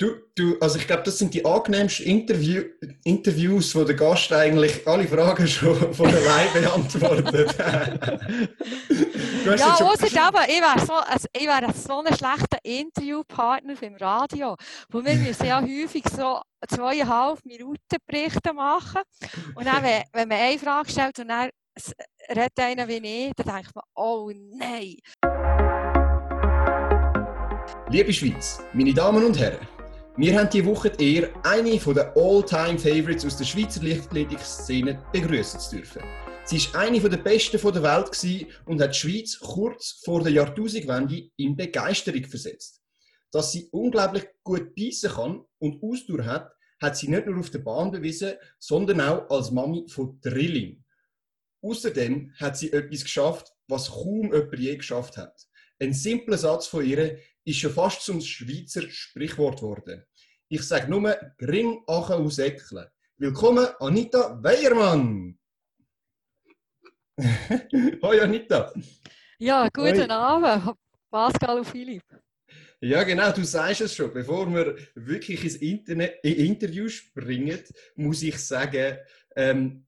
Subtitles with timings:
[0.00, 2.62] Du, du, also ich glaube, das sind die angenehmsten Interview,
[3.04, 7.54] Interviews, wo der Gast eigentlich alle Fragen schon von allein beantwortet.
[9.44, 14.56] ja, außer aber, ich wäre so, also ich wär so ein schlechter Interviewpartner beim Radio,
[14.88, 19.02] wo wir müssen ja häufig so zweieinhalb Minuten Berichte machen
[19.54, 21.50] und dann, wenn, wenn man eine Frage stellt und dann
[22.30, 24.96] redet einer wie ich, dann denkt man, oh nein.
[27.90, 29.58] Liebe Schweiz, meine Damen und Herren,
[30.20, 35.76] wir haben diese Woche die Ehre, eine der All-Time-Favorites aus der Schweizer Leichtathletik-Szene begrüßen zu
[35.76, 36.02] dürfen.
[36.44, 41.30] Sie war eine der besten der Welt und hat die Schweiz kurz vor der Jahrtausendwende
[41.36, 42.82] in Begeisterung versetzt.
[43.32, 47.60] Dass sie unglaublich gut beißen kann und Ausdauer hat, hat sie nicht nur auf der
[47.60, 50.84] Bahn bewiesen, sondern auch als Mami von Drilling.
[51.62, 55.46] Außerdem hat sie etwas geschafft, was kaum jemand je geschafft hat.
[55.78, 60.04] Ein simpler Satz von ihr ist schon fast zum Schweizer Sprichwort geworden.
[60.52, 62.84] Ich sage nur Gring Ache aus Ecklen.
[63.18, 65.38] Willkommen, Anita Weiermann!
[68.02, 68.74] Hoi Anita!
[69.38, 70.10] Ja, guten Hoi.
[70.10, 70.76] Abend,
[71.08, 72.02] Pascal und Philipp.
[72.80, 74.12] Ja, genau, du sagst es schon.
[74.12, 77.60] Bevor wir wirklich ins Internet, in Interview springen,
[77.94, 78.98] muss ich sagen,
[79.36, 79.86] ähm,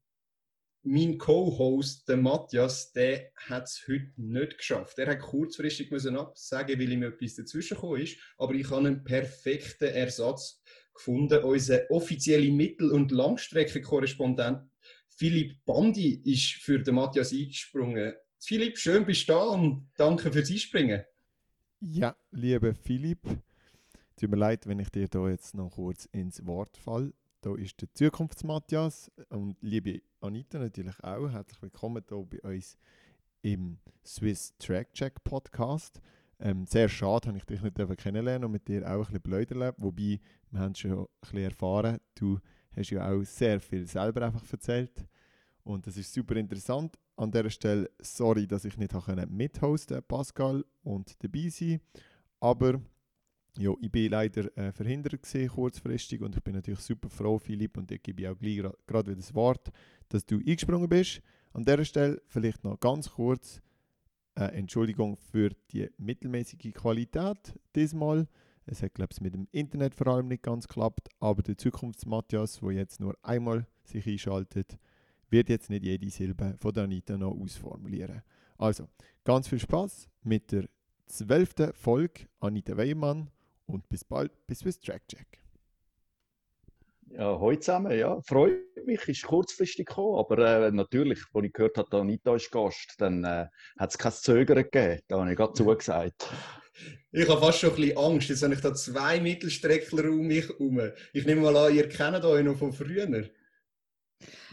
[0.83, 4.99] mein Co-Host, der Matthias, der hat es heute nicht geschafft.
[4.99, 8.17] Er hat kurzfristig müssen absagen, weil ihm etwas dazwischen gekommen ist.
[8.37, 10.61] Aber ich habe einen perfekten Ersatz
[10.93, 11.43] gefunden.
[11.43, 14.69] Unser offizieller Mittel- und Langstreckenkorrespondent
[15.07, 18.13] Philipp Bandi ist für den Matthias eingesprungen.
[18.39, 21.03] Philipp, schön bist du da und danke fürs Einspringen.
[21.79, 23.21] Ja, lieber Philipp,
[24.19, 27.13] tut mir leid, wenn ich dir da jetzt noch kurz ins Wort falle.
[27.43, 31.29] Da ist der Zukunfts-Matthias und liebe Anita natürlich auch.
[31.29, 32.77] Herzlich willkommen hier bei uns
[33.41, 35.99] im Swiss Track Check Podcast.
[36.39, 39.51] Ähm, sehr schade, habe ich dich nicht kennenlernen und mit dir auch ein bisschen blöd
[39.51, 39.77] erlebt.
[39.77, 42.39] Wobei, wir haben schon ein bisschen erfahren, du
[42.77, 45.05] hast ja auch sehr viel selber einfach erzählt.
[45.65, 46.97] Und das ist super interessant.
[47.17, 48.93] An dieser Stelle, sorry, dass ich nicht
[49.29, 51.81] mithosten konnte, Pascal, und dabei sein.
[52.39, 52.79] Aber
[53.57, 57.77] ja, ich bin leider äh, verhindert gewesen, kurzfristig und ich bin natürlich super froh, Philipp,
[57.77, 59.71] und ich gebe auch gleich gerade wieder das Wort,
[60.09, 61.21] dass du eingesprungen bist.
[61.53, 63.61] An dieser Stelle vielleicht noch ganz kurz
[64.35, 68.27] äh, Entschuldigung für die mittelmäßige Qualität diesmal.
[68.65, 72.59] Es hat, glaube ich, mit dem Internet vor allem nicht ganz geklappt, aber der Zukunfts-Matthias,
[72.59, 74.79] der jetzt nur einmal sich einschaltet,
[75.29, 78.23] wird jetzt nicht jede Silbe von der Anita noch ausformulieren.
[78.57, 78.87] Also,
[79.23, 80.69] ganz viel Spaß mit der
[81.05, 83.29] zwölften Folge Anita Weimann
[83.65, 85.43] und bis bald bis Swiss Track Check.
[87.15, 88.19] Ja, heute zusammen, ja.
[88.21, 92.95] Freut mich, ist kurzfristig gekommen, aber äh, natürlich, als ich gehört habe, Anita ist Gast,
[92.97, 93.47] dann äh,
[93.77, 94.99] hat es kein Zögern gegeben.
[95.07, 96.29] Da habe ich gerade zugesagt.
[97.11, 98.29] Ich habe fast schon ein bisschen Angst.
[98.29, 100.81] Jetzt habe ich da zwei Mittelstreckler um mich herum.
[101.13, 103.29] Ich nehme mal an, ihr kennt euch noch von früher.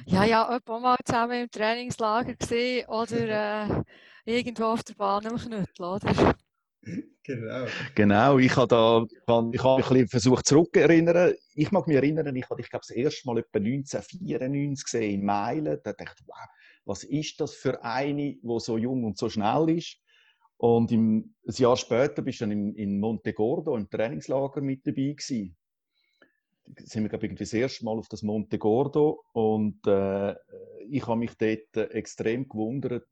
[0.04, 3.82] Ja, ja, ein paar Mal zusammen im Trainingslager gesehen oder äh,
[4.27, 6.37] irgendwo auf der Bahn am Knüttel, oder?
[7.22, 7.66] Genau.
[7.94, 9.04] Genau, ich habe da,
[9.52, 11.34] ich habe mich ein versucht zurückzuerinnern.
[11.54, 15.26] Ich mag mich erinnern, ich habe, ich glaube, das erste Mal etwa 1994 gesehen in
[15.26, 15.78] Meilen.
[15.84, 16.48] Da dachte ich, wow,
[16.86, 19.98] was ist das für eine, die so jung und so schnell ist?
[20.56, 25.14] Und im, ein Jahr später bist du dann in, in Montegordo im Trainingslager mit dabei
[25.16, 25.56] gewesen.
[26.66, 30.34] Da sind wir, glaube ich, das erste Mal auf das Montegordo und äh,
[30.88, 33.08] ich habe mich dort extrem gewundert,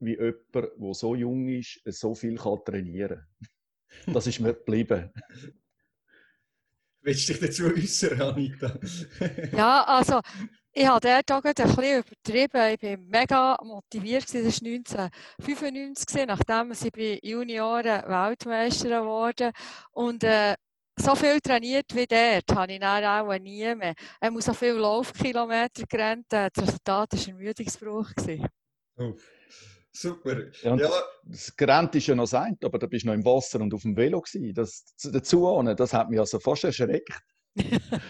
[0.00, 3.48] wie jemand, der so jung ist, so viel kann trainieren kann.
[4.14, 5.10] Das ist mir geblieben.
[7.02, 8.78] Willst du dich dazu äußern, Anita?
[9.52, 10.20] ja, also
[10.72, 12.74] ich habe dort auch ein bisschen übertrieben.
[12.74, 14.24] Ich war mega motiviert.
[14.24, 19.50] Das war 1995, nachdem ich bei Junioren Weltmeister geworden
[19.92, 20.54] Und äh,
[20.96, 23.94] so viel trainiert wie dort habe ich dann auch nie mehr.
[24.20, 26.26] Er muss so viele Laufkilometer gerannt.
[26.28, 28.10] Das Resultat war ein Ermüdungsbruch.
[28.96, 29.14] Oh.
[29.92, 30.50] Super.
[30.62, 30.88] Ja, ja.
[31.24, 33.82] Das Gerät ist ja noch sein, aber da bist du noch im Wasser und auf
[33.82, 34.54] dem Velo gewesen.
[34.54, 37.12] Das dazu das hat mich also fast erschreckt.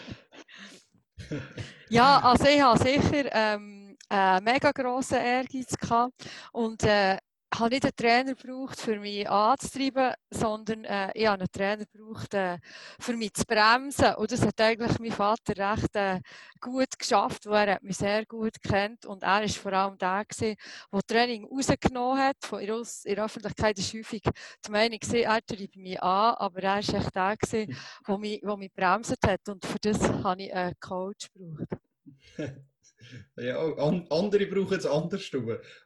[1.88, 6.12] ja, also ich habe sicher ähm, einen mega grossen Ehrgeiz gehabt
[6.52, 7.16] und äh,
[7.58, 12.34] habe nicht einen Trainer gebraucht, für mich anzutreiben, sondern äh, ich habe einen Trainer gebraucht,
[12.34, 12.58] äh,
[13.00, 14.14] für mich zu bremsen.
[14.14, 16.20] Und das hat eigentlich mein Vater recht äh,
[16.60, 20.24] gut geschafft, weil er hat mich sehr gut kennt und er ist vor allem der
[20.24, 20.56] gewesen,
[20.92, 22.36] der Training rausgenommen hat.
[22.44, 24.22] Von in der Öffentlichkeit ist häufig
[24.66, 27.76] die Meinung er treibt mich an, aber er ist echt der gewesen,
[28.06, 31.68] der mich, der mich bremset hat und für das habe ich einen Coach gebraucht.
[33.36, 35.30] Ja, an, andere brauchen es anders.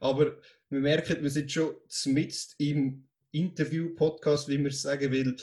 [0.00, 0.36] Aber
[0.70, 1.74] wir merken, wir sind schon
[2.06, 5.36] mitten im Interview-Podcast, wie man es sagen will,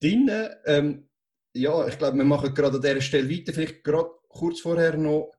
[0.00, 0.50] drinnen.
[0.64, 1.08] Ähm,
[1.54, 3.52] ja, ich glaube, wir machen gerade an dieser Stelle weiter.
[3.52, 5.32] Vielleicht gerade kurz vorher noch,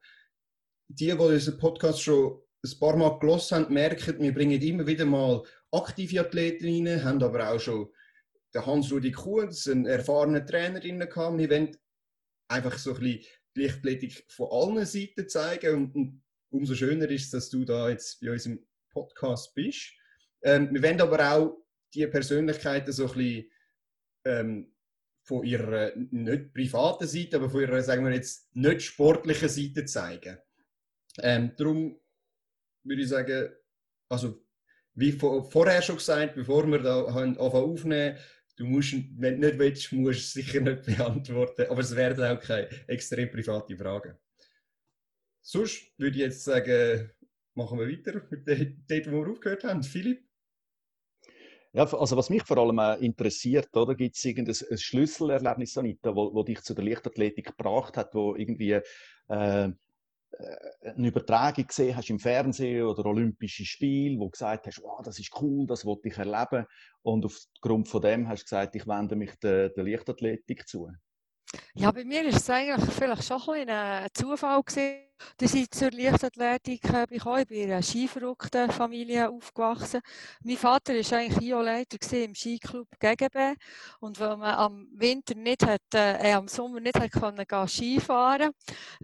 [0.87, 5.05] die, die unseren Podcast schon ein paar Mal gelost haben, merken, wir bringen immer wieder
[5.05, 7.89] mal aktive Athleten rein, haben aber auch schon
[8.53, 11.37] den Hans-Rudi Kuhns, einen erfahrenen Trainer drin gehabt.
[11.37, 11.77] Wir wollen
[12.47, 13.25] einfach so ein bisschen
[13.55, 18.21] die Lichtathletik von allen Seiten zeigen und, und umso schöner ist dass du da jetzt
[18.21, 18.65] bei unserem
[18.97, 19.93] Podcast bist.
[20.41, 21.57] Ähm, wir wollen aber auch
[21.93, 23.51] die Persönlichkeiten so ein bisschen
[24.25, 24.73] ähm,
[25.23, 30.37] von ihrer nicht privaten Seite, aber von ihrer, sagen wir jetzt, nicht sportlichen Seite zeigen.
[31.19, 31.99] Ähm, darum
[32.83, 33.49] würde ich sagen,
[34.09, 34.43] also
[34.93, 38.17] wie vorher schon gesagt, bevor wir da anfangen aufnehmen,
[38.55, 42.23] du musst, wenn du nicht willst, musst du es sicher nicht beantworten, aber es werden
[42.23, 44.17] auch keine extrem private Fragen.
[45.41, 47.11] Sonst würde ich jetzt sagen,
[47.57, 49.83] machen wir weiter mit dem, wo wir aufgehört haben.
[49.83, 50.23] Philipp?
[51.73, 56.43] Ja, also was mich vor allem interessiert, oder gibt es irgendein Schlüsselerlebnis, Anita, wo, wo
[56.43, 58.81] dich zu der Leichtathletik gebracht hat, wo irgendwie äh,
[59.27, 59.69] äh,
[60.81, 65.31] eine Übertragung gesehen hast im Fernsehen oder Olympische Spiele, wo gesagt hast, wow, das ist
[65.41, 66.65] cool, das wollte ich erleben.
[67.01, 70.89] Und aufgrund von dem hast du gesagt, ich wende mich der, der Leichtathletik zu.
[71.75, 75.06] Ja, bei mir war es eigentlich vielleicht schon ein, ein Zufall gewesen,
[75.37, 77.41] dass ich zur Leichtathletik äh, gekommen.
[77.41, 80.01] Ich bin in einer skiverrückten Familie aufgewachsen.
[80.43, 83.55] Mein Vater war eigentlich IO-Leiter im Skiclub GGB.
[83.99, 88.51] Und weil man am Winter nicht hat, äh, am Sommer nicht hat gehen Skifahren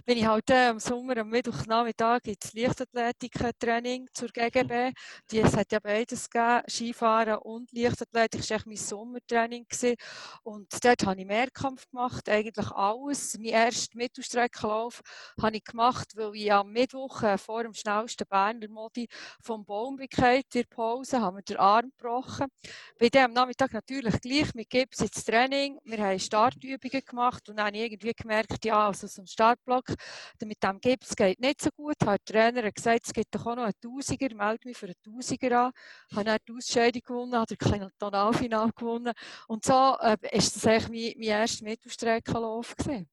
[0.05, 4.91] bin ich halt äh, am Sommer, am Mittwochnachmittag ins Leichtathletik-Training zur GGB.
[5.31, 8.41] Es hat ja beides gegeben, Skifahren und Leichtathletik.
[8.41, 9.65] Das war mein Sommertraining.
[9.67, 9.95] Gewesen.
[10.43, 13.37] Und dort habe ich Mehrkampf gemacht, eigentlich alles.
[13.37, 15.01] Mein erster Mittelstreckenlauf
[15.41, 19.07] habe ich gemacht gemacht, weil ich am Mittwoch äh, vor dem schnellsten Berner Modi
[19.41, 22.47] vom Baum bekam, in Pause, haben wir den Arm gebrochen.
[22.99, 25.79] Bei dem Nachmittag natürlich gleich mit Gips ins Training.
[25.83, 29.93] Wir haben Startübungen gemacht und dann habe ich irgendwie gemerkt, ja, also so ein Startblock
[30.43, 31.95] mit dem Gips geht nicht so gut.
[32.05, 34.95] Hat der Trainer gesagt, es gibt doch auch noch einen Tausiger, melde mich für einen
[35.03, 35.71] Tausiger an.
[36.13, 39.13] Habe dann die Ausscheidung gewonnen, habe den Tonalfinal gewonnen.
[39.47, 43.09] Und so äh, das eigentlich mein, mein erster Mittelstreckenlauf gewesen.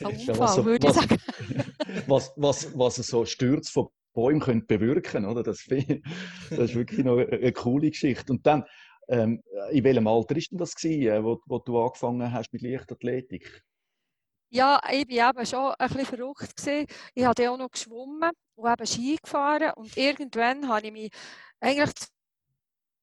[0.00, 1.18] Unfall, was, würde ich sagen.
[2.06, 5.42] was, was, was so Stürze von Bäumen können bewirken oder?
[5.42, 8.32] Das, das ist wirklich noch eine, coole Geschichte.
[8.32, 8.64] Und dann,
[9.08, 12.62] ähm, in welchem Alter war denn das, gewesen, äh, wo, wo du angefangen hast mit
[12.62, 13.62] Leichtathletik?
[14.52, 16.56] Ja, ich war eben schon ein bisschen verrückt.
[16.56, 16.86] Gewesen.
[17.14, 19.72] Ich habe auch noch geschwommen und eben Ski gefahren.
[19.76, 21.10] Und irgendwann habe ich mich
[21.60, 21.92] eigentlich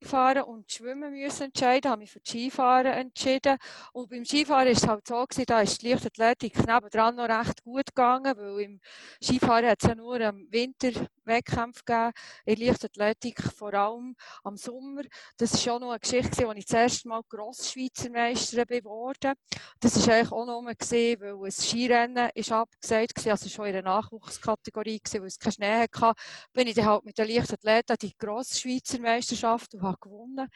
[0.02, 3.58] Fahren und Schwimmen müssen entscheiden, habe mich für Skifahren entschieden.
[3.94, 7.64] Und beim Skifahren war es halt so, gewesen, da ist die Leichtathletik nebendran noch recht
[7.64, 8.80] gut gegangen, weil im
[9.22, 10.92] Skifahren hat es ja nur im Winter
[11.28, 12.12] Wettkämpfe gegeben,
[12.46, 15.04] in Leichtathletik vor allem am Sommer.
[15.38, 19.34] Das war schon noch eine Geschichte, als ich das erste Mal Grossschweizer Meisterin geworden
[19.80, 23.74] Das war eigentlich auch noch gesehen, weil ein Skirennen ist abgesagt war, also schon in
[23.74, 26.14] der Nachwuchskategorie, weil es keinen Schnee hatte.
[26.54, 30.48] Bin ich dann halt mit den Leichtathleten die Grossschweizer Meisterschaft und habe gewonnen.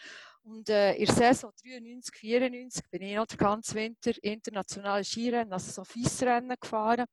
[0.44, 5.54] Und äh, in der Saison 93, 94 bin ich noch den ganzen Winter internationale Skirennen,
[5.54, 7.06] also so Fissrennen gefahren.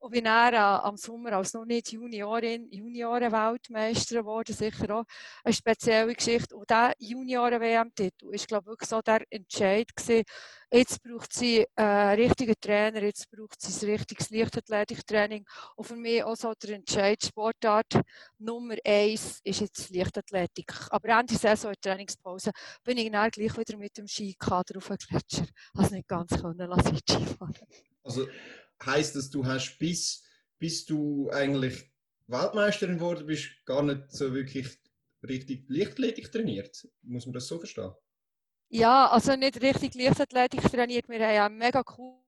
[0.00, 4.54] Und bin dann äh, am Sommer als noch nicht Juniorin, Junioren-Weltmeister geworden.
[4.54, 5.04] Sicher auch
[5.44, 6.56] eine spezielle Geschichte.
[6.56, 10.24] Und dieser Junioren-WM-Titel war, glaube ich, wirklich so der Entscheid gewesen.
[10.72, 15.44] Jetzt braucht sie einen richtigen Trainer, jetzt braucht sie ein richtiges Leichtathletiktraining.
[15.76, 18.00] Und für mich auch so der Entscheid, Sportart
[18.38, 20.72] Nummer eins ist jetzt Leichtathletik.
[20.88, 22.52] Aber Ende Saison, in Trainingspause,
[22.84, 25.46] bin ich dann gleich wieder mit dem Skikader auf den Gletscher.
[25.74, 27.54] Also nicht ganz können lassen, Skifahren.
[28.02, 28.26] Also
[28.84, 30.24] heißt das, du hast bis,
[30.58, 31.90] bis du eigentlich
[32.26, 34.78] Weltmeisterin geworden bist, gar nicht so wirklich
[35.22, 36.88] richtig Leichtathletik trainiert?
[37.02, 37.92] Muss man das so verstehen?
[38.68, 41.08] Ja, also nicht richtig Leichtathletik trainiert.
[41.08, 42.19] Wir haben ja mega cool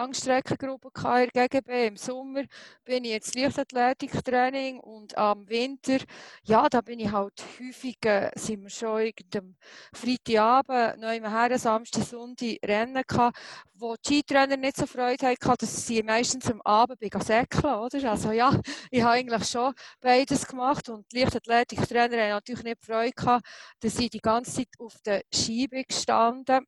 [0.00, 0.88] Langstreckengruppe
[1.22, 1.88] in GGB.
[1.88, 2.44] Im Sommer
[2.86, 5.98] bin ich jetzt Leichtathletiktraining und am Winter,
[6.42, 9.56] ja, da bin ich halt häufig, äh, sind wir schon irgendeinem
[9.92, 13.38] Freitagabend, immer her, Samstag, Sonntag Rennen gehabt,
[13.74, 18.10] wo die Skitrainer nicht so Freude hatten, dass sie meistens am Abend säckeln, oder?
[18.10, 18.58] Also ja,
[18.90, 23.46] ich habe eigentlich schon beides gemacht und die Leichtathletiktrainer haben natürlich nicht Freude gehabt,
[23.80, 26.64] dass ich die ganze Zeit auf der Ski bin gestanden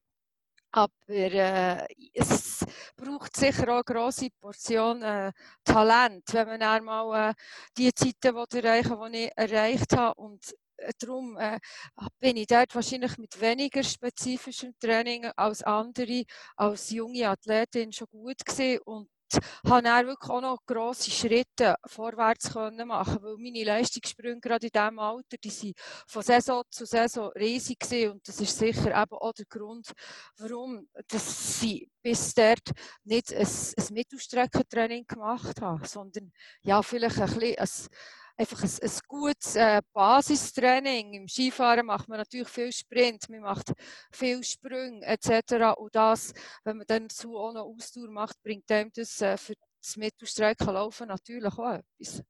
[0.73, 2.65] aber äh, es
[2.97, 5.33] braucht sicher auch grosse Portion äh,
[5.65, 7.35] Talent, wenn man einmal äh,
[7.77, 10.15] die Zeiten erreichen will, die ich erreicht habe.
[10.21, 11.59] Und äh, darum äh,
[12.21, 16.25] bin ich dort wahrscheinlich mit weniger spezifischem Training als andere,
[16.57, 18.81] als junge Athletin schon gut gewesen.
[18.85, 19.09] Und
[19.69, 24.73] habe dann wirklich auch noch grosse Schritte vorwärts können machen, weil meine Leistungssprünge gerade in
[24.73, 29.17] diesem Alter, die sind von Saison zu Saison riesig gewesen und das ist sicher eben
[29.19, 29.93] auch der Grund,
[30.39, 32.71] warum dass sie bis dort
[33.05, 37.69] nicht ein, ein Mittelstreckentraining gemacht haben, sondern ja vielleicht ein bisschen ein
[38.37, 41.15] einfach ein, ein gutes äh, Basistraining.
[41.15, 43.73] Im Skifahren macht man natürlich viel Sprint, man macht
[44.13, 45.75] viel Sprünge etc.
[45.77, 46.33] Und das,
[46.65, 51.53] wenn man dann auch noch Ausdauer macht, bringt einem das äh, für das Mittelstreckenlaufen natürlich
[51.59, 52.23] auch etwas.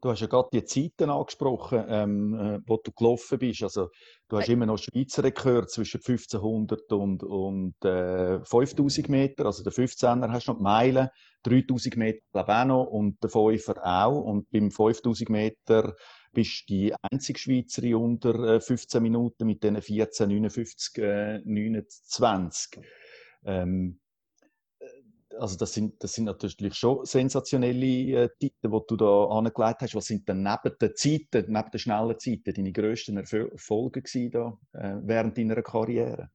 [0.00, 3.62] Du hast ja gerade die Zeiten angesprochen, ähm, äh, wo du gelaufen bist.
[3.62, 3.88] Also,
[4.28, 9.46] du hast immer noch Schweizer Rekord zwischen 1500 und, und äh, 5000 Meter.
[9.46, 11.08] Also, der 15er hast du noch die Meilen,
[11.44, 14.20] 3000 Meter glaube auch noch und der 5er auch.
[14.20, 15.94] Und beim 5000 Meter
[16.32, 22.82] bist du die einzige Schweizerin unter 15 äh, Minuten mit diesen 14, 59, äh, 29.
[23.44, 24.00] Ähm,
[25.38, 29.94] also das sind, das sind natürlich schon sensationelle äh, Titel, die du da angelegt hast.
[29.94, 34.96] Was sind denn neben den Zeiten, neben den schnellen Zeiten, deine grössten Erfolge da, äh,
[35.02, 36.30] während deiner Karriere?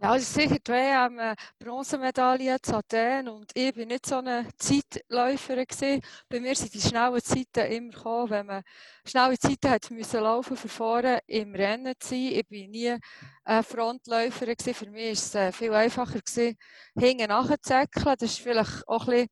[0.00, 4.46] Ja, ist sicher die WM äh, Bronzemedaille zu Athen und ich bin nicht so eine
[4.56, 6.02] Zeitläuferin gewesen.
[6.28, 8.62] Bei mir sind die schnellen Zeiten immer gekommen, wenn man
[9.04, 12.28] schnelle Zeiten hat müssen laufen, vorne im Rennen zu sein.
[12.32, 12.96] Ich bin nie
[13.42, 14.74] eine Frontläuferin gewesen.
[14.74, 16.56] Für mich ist es äh, viel einfacher gewesen,
[16.96, 18.16] hinten nachzuzäckeln.
[18.18, 19.28] Das ist vielleicht auch ein bisschen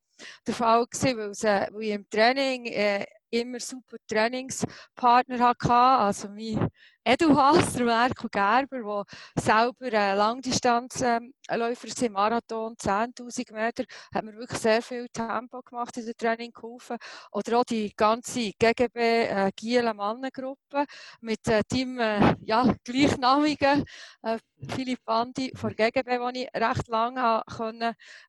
[0.49, 3.07] der Fall gewesen, weil, äh, weil ich im Training äh,
[3.40, 5.73] immer super Trainingspartner hatte.
[5.73, 6.69] Also mein
[7.05, 9.05] Eduhas, der Marco Gerber,
[9.37, 15.97] der selber äh, Langdistanzläufer ist, Marathon, 10.000 Meter, hat mir wirklich sehr viel Tempo gemacht
[15.99, 16.97] in der Training geholfen.
[17.31, 20.85] Oder auch die ganze GGB äh, Giele Mannengruppe
[21.21, 23.85] mit äh, Team äh, ja, gleichnamigen
[24.23, 24.38] äh,
[24.69, 27.43] Philipp Bandi von GGB, wo ich recht lange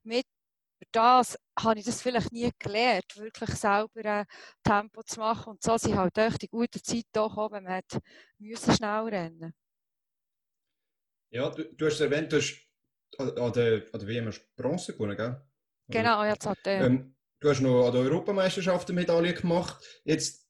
[0.03, 0.36] mit für
[0.91, 4.25] das habe ich das vielleicht nie gelernt, wirklich selber ein
[4.63, 5.51] Tempo zu machen.
[5.51, 7.81] Und so sind halt echt die gute Zeit da gekommen, man
[8.39, 9.53] müssen schnell rennen
[11.29, 12.67] Ja, du, du hast erwähnt, du hast
[13.17, 15.41] an der, an der WM Bronze gewonnen, gell?
[15.89, 19.83] Genau, ja, das ähm, Du hast noch an der Europameisterschaft eine Medaille gemacht.
[20.03, 20.49] Jetzt,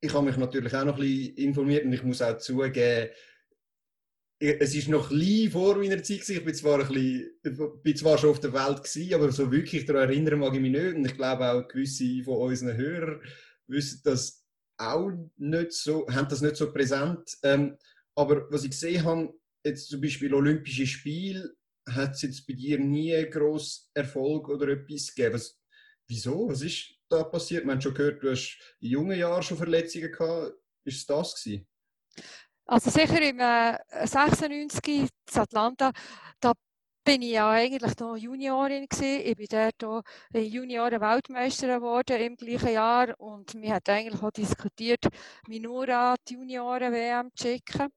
[0.00, 3.10] ich habe mich natürlich auch noch ein bisschen informiert und ich muss auch zugeben,
[4.38, 6.28] es ist noch ein vor meiner Zeit.
[6.28, 9.86] Ich bin zwar, ein bisschen, bin zwar schon auf der Welt, gewesen, aber so wirklich
[9.86, 10.94] daran erinnern mag ich mich nicht.
[10.94, 13.20] Und ich glaube auch gewisse von unseren Hörern
[13.66, 14.44] wissen das
[14.78, 17.36] auch nicht so, haben das nicht so präsent.
[17.42, 17.76] Ähm,
[18.14, 21.54] aber was ich gesehen habe, jetzt zum Beispiel Olympische Spiele,
[21.88, 25.34] hat es jetzt bei dir nie groß Erfolg oder etwas gegeben.
[25.34, 25.58] Was,
[26.08, 26.48] wieso?
[26.48, 27.64] Was ist da passiert?
[27.64, 30.54] Man hat schon gehört, du hast in jungen Jahren schon Verletzungen gehabt.
[30.84, 31.66] Ist es das gewesen?
[32.66, 35.92] Also sicher im äh, 96 in Atlanta,
[36.40, 36.52] da
[37.04, 39.20] bin ich ja eigentlich noch Juniorin gewesen.
[39.24, 40.04] Ich bin dort
[40.34, 45.06] Junioren-Weltmeisterin geworden im gleichen Jahr und wir hat eigentlich auch diskutiert,
[45.46, 47.88] mich nur an die Junioren-WM zu schicken.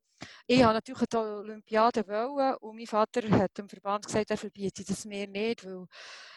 [0.46, 4.90] Ich habe natürlich die Olympiade wollen und mein Vater hat dem Verband gesagt, er verbietet
[4.90, 5.88] das mir nicht, weil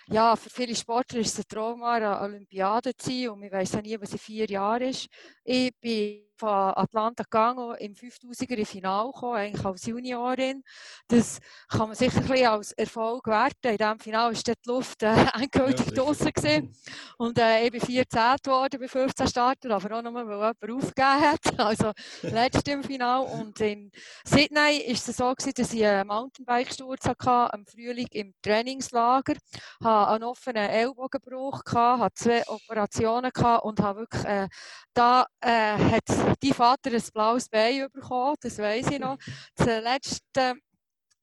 [0.06, 3.76] ja, für viele Sportler ist es ein Trauma, eine Olympiade zu sein und wir wissen
[3.76, 5.08] ja nie, was in vier Jahren ist.
[5.44, 10.64] Ich bin von Atlanta gegangen, im 5000er im Finale gekommen, eigentlich als Juniorin.
[11.06, 13.68] Das kann man sicher ein als Erfolg werten.
[13.68, 16.32] In diesem Finale war die Luft äh, endgültig ja, draussen.
[16.32, 16.74] Gewesen.
[17.16, 21.20] Und äh, ich bin 14 geworden bei 15 Starter, aber auch nur, weil jemand aufgegeben
[21.20, 21.40] hat.
[21.62, 23.24] Also letztes im Finale.
[23.24, 23.92] Und in
[24.24, 29.34] Sydney war es so, gewesen, dass ich einen Mountainbike-Sturz hatte, im Frühling im Trainingslager.
[29.34, 33.30] Ich hatte einen offenen Ellbogenbruch, hatte zwei Operationen
[33.62, 34.48] und habe wirklich, äh,
[34.92, 39.18] da äh, hat dein Vater ein blaues Bein bekommen, das weiß ich noch.
[39.54, 40.56] Das letzte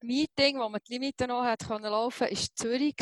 [0.01, 2.96] Meeting, wo man die Limite noch hat können laufen, war Zürich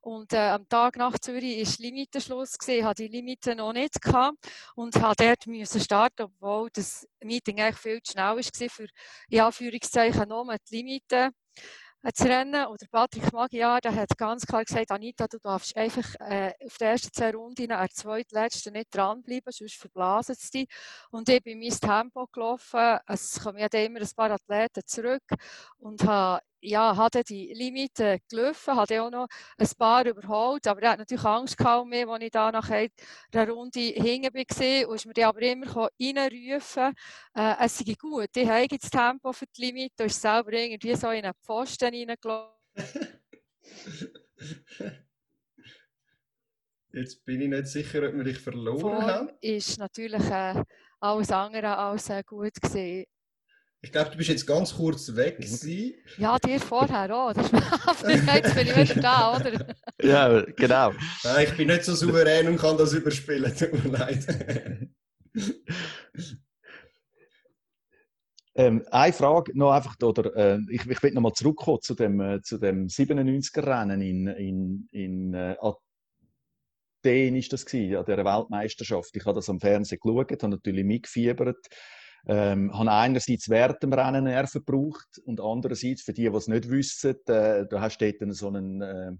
[0.00, 2.56] und äh, am Tag nach Zürich war Limitenschluss.
[2.66, 4.38] Ich hatte die Limite noch nicht gehabt
[4.74, 8.86] und musste dort müssen starten, obwohl das Meeting eigentlich viel zu schnell war für
[9.28, 11.30] in Anführungszeichen nur die Limite
[12.14, 12.66] zu rennen.
[12.66, 16.76] Und der Patrick Magyar der hat ganz klar gesagt, Anita, du darfst einfach äh, auf
[16.78, 20.68] der ersten zwei Runden, der zweitletzten nicht dranbleiben, sonst verblasen sie dich.
[21.10, 22.98] Und ich bin mein Tempo gelaufen.
[23.06, 25.24] Es kommen ja immer ein paar Athleten zurück
[25.78, 30.90] und habe ja, hat die Limite gelaufen, hat auch noch ein paar überholt, aber er
[30.90, 32.88] hat natürlich Angst gehabt mir, als ich da nachher
[33.32, 36.94] der Runde hängen war und ist mir die aber immer reinrufen,
[37.34, 40.94] äh, es sei gut, ich habe das Tempo für die Limite und ist selber irgendwie
[40.94, 42.56] so in einen Pfosten reingelaufen.
[46.92, 49.30] Jetzt bin ich nicht sicher, ob wir dich verloren Form haben.
[49.42, 50.62] ist natürlich äh,
[50.98, 53.04] alles andere als äh, gut gesehen.
[53.82, 55.94] Ich glaube, du bist jetzt ganz kurz weg gewesen.
[56.18, 57.32] Ja, dir vorher auch.
[57.32, 59.74] Das ist, da, oder?
[60.02, 60.92] Ja, genau.
[61.22, 63.54] Nein, ich bin nicht so souverän und kann das überspielen.
[63.56, 64.26] Tut mir leid.
[68.58, 72.20] Ähm, eine Frage noch einfach, oder äh, ich, ich will noch mal zurückkommen zu dem,
[72.20, 79.14] äh, zu dem 97er-Rennen in, in, in äh, Athen ist das gewesen, an der Weltmeisterschaft.
[79.14, 81.66] Ich habe das am Fernsehen geschaut, habe natürlich mitgefiebert,
[82.26, 86.68] ähm, habe einerseits während dem Rennen Nerven gebraucht und andererseits, für die, die es nicht
[86.70, 89.12] wissen, äh, du hast dort so einen, äh,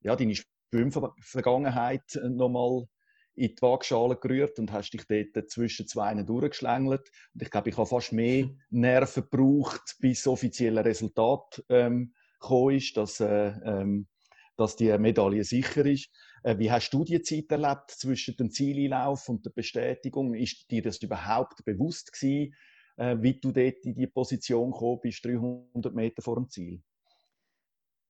[0.00, 2.86] ja, deine Schwimmvergangenheit nochmal
[3.34, 7.08] in die Waagschale gerührt und hast dich dort zwischen zwei durchgeschlängelt.
[7.34, 12.76] Und ich glaube, ich habe fast mehr Nerven gebraucht, bis das offizielle Resultat ähm, gekommen
[12.76, 14.08] ist, dass, äh, ähm,
[14.56, 16.10] dass die Medaille sicher ist.
[16.42, 20.34] Äh, wie hast du die Zeit erlebt zwischen dem Zieleinlauf und der Bestätigung?
[20.34, 22.54] Ist dir das überhaupt bewusst gewesen,
[22.96, 26.82] äh, wie du dort in die Position gekommen bist, 300 Meter vor dem Ziel?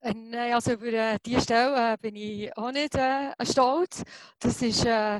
[0.01, 4.03] Äh, nein, also über diese Stelle bin ich auch nicht äh, stolz.
[4.39, 5.19] Das ist äh,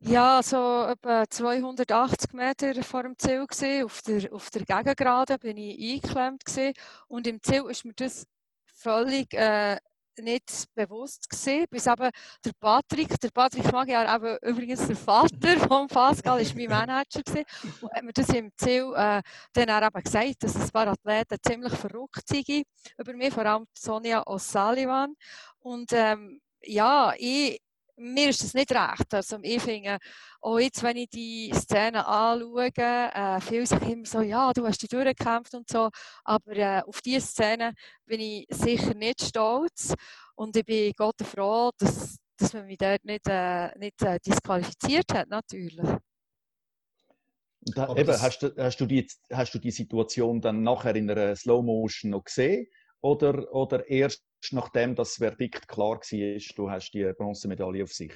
[0.00, 3.84] ja so etwa 280 Meter vor dem Ziel gewesen.
[3.84, 6.74] Auf der, auf der Gegengerade bin ich eingeklemmt gewesen.
[7.08, 8.26] und im Ziel ist mir das
[8.66, 9.78] völlig äh,
[10.18, 12.10] nicht bewusst gewesen, bis eben
[12.44, 17.44] der Patrick, der Patrick Magyar, eben übrigens der Vater von Pascal, ist mein Manager gewesen,
[17.80, 21.36] und hat mir das im Ziel äh, dann auch eben gesagt, dass ein paar Athleten
[21.42, 22.48] ziemlich verrückt sind
[22.98, 25.14] über mich, vor allem Sonja O'Sullivan.
[25.60, 27.60] Und ähm, ja, ich,
[27.96, 29.12] mir ist das nicht recht.
[29.12, 29.98] Also ich finde,
[30.40, 34.82] auch jetzt, wenn ich die Szene anschaue, äh, viele sagen immer so, ja, du hast
[34.82, 35.90] dich durchgekämpft und so,
[36.24, 37.72] aber äh, auf diese Szene
[38.06, 39.94] bin ich sicher nicht stolz
[40.34, 45.12] und ich bin Gott froh, dass, dass man mich dort nicht, äh, nicht äh, disqualifiziert
[45.12, 45.88] hat, natürlich.
[47.66, 51.34] Da, eben, hast, du, hast, du die, hast du die Situation dann nachher in einer
[51.34, 52.66] Slow Motion noch gesehen
[53.00, 54.22] oder, oder erst
[54.52, 58.12] nachdem das Verdikt klar war, du hast die Bronzemedaille auf sich?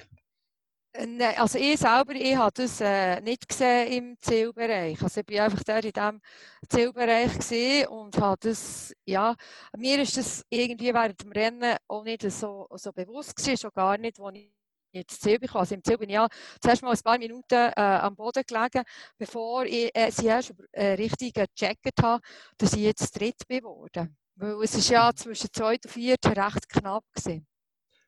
[0.93, 5.01] Äh, nein, also ich selber, ich habe das äh, nicht gesehen im Zielbereich.
[5.03, 6.21] Also ich war einfach der in diesem
[6.67, 9.35] Zielbereich und habe das, ja,
[9.77, 13.97] mir ist das irgendwie während dem Rennen auch nicht so, so bewusst gewesen, schon gar
[13.97, 14.51] nicht, als ich
[14.91, 15.61] ins Ziel bekam.
[15.61, 16.27] Also im Ziel bin ich ja
[16.59, 18.83] zuerst mal ein paar Minuten äh, am Boden gelegen,
[19.17, 22.21] bevor ich äh, sie erst äh, richtig gecheckt habe,
[22.57, 24.17] dass ich jetzt dritt bin geworden.
[24.39, 27.45] Weil es ist ja zwischen zweit und viert recht knapp gewesen.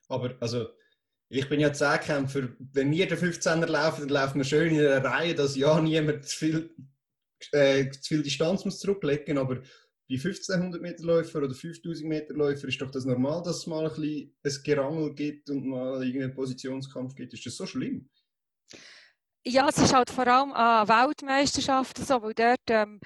[0.08, 0.70] Aber also,
[1.28, 2.50] ich bin ja Zehnkämpfer.
[2.58, 6.26] Wenn wir den 15er laufen, dann laufen wir schön in einer Reihe, dass ja niemand
[6.26, 6.76] zu viel,
[7.52, 12.68] äh, zu viel Distanz muss zurücklegen Aber bei 1500 Meter Läufer oder 5000 Meter Läufer
[12.70, 16.34] ist doch das normal, dass es mal ein bisschen ein Gerangel gibt und mal irgendeinen
[16.34, 17.34] Positionskampf gibt.
[17.34, 18.10] Ist das so schlimm?
[19.46, 23.02] Ja, es ist halt vor allem an Weltmeisterschaften so, weil dort ähm,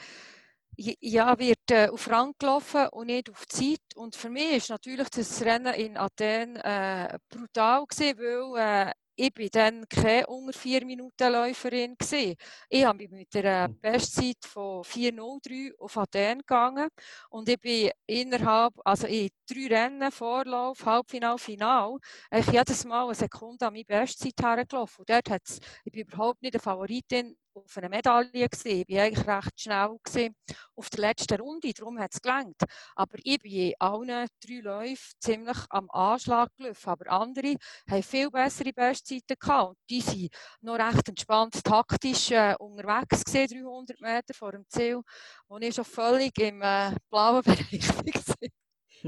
[0.77, 3.79] ja, wird äh, auf Rang gelaufen und nicht auf Zeit.
[3.95, 9.33] Und für mich ist natürlich das Rennen in Athen äh, brutal gewesen, weil äh, ich
[9.33, 12.35] bin dann keine unter 4 Minuten Läuferin gewesen.
[12.69, 13.79] Ich habe mich mit der hm.
[13.79, 16.89] Bestzeit von 4.03 auf Athen gegangen
[17.29, 21.97] und ich bin innerhalb, also in drei Rennen, Vorlauf, Halbfinal, Final,
[22.31, 24.99] ich jedes Mal eine Sekunde an meine Bestzeit hergelaufen.
[24.99, 28.83] Und dort hat's, ich bin überhaupt nicht eine Favoritin auf eine Medaille gesehen.
[28.87, 30.35] Ich war eigentlich recht schnell gewesen
[30.75, 32.61] auf der letzten Runde, darum hat es gelangt.
[32.95, 36.89] Aber ich bin in allen drei Läufen ziemlich am Anschlag gelaufen.
[36.89, 37.55] Aber andere
[37.89, 39.69] haben viel bessere Bestzeiten gehabt.
[39.69, 45.01] Und die sind noch recht entspannt taktisch äh, unterwegs gewesen, 300 Meter vor dem Ziel,
[45.47, 48.49] wo ich schon völlig im äh, blauen Bereich war.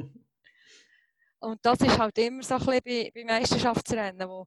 [1.40, 4.46] Und das ist halt immer so ein bisschen bei, bei Meisterschaftsrennen, wo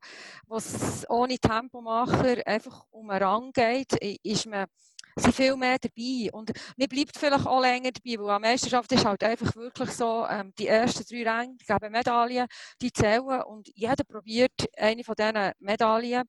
[0.56, 4.66] es ohne Tempomacher einfach um einen Rang geht, ist man
[5.16, 6.30] sind viel mehr dabei.
[6.32, 10.26] Und man bleibt vielleicht auch länger dabei, weil an Meisterschaft ist halt einfach wirklich so,
[10.28, 12.46] ähm, die ersten drei Ränge geben Medaillen,
[12.80, 16.24] die zählen und jeder probiert, eine von diesen Medaillen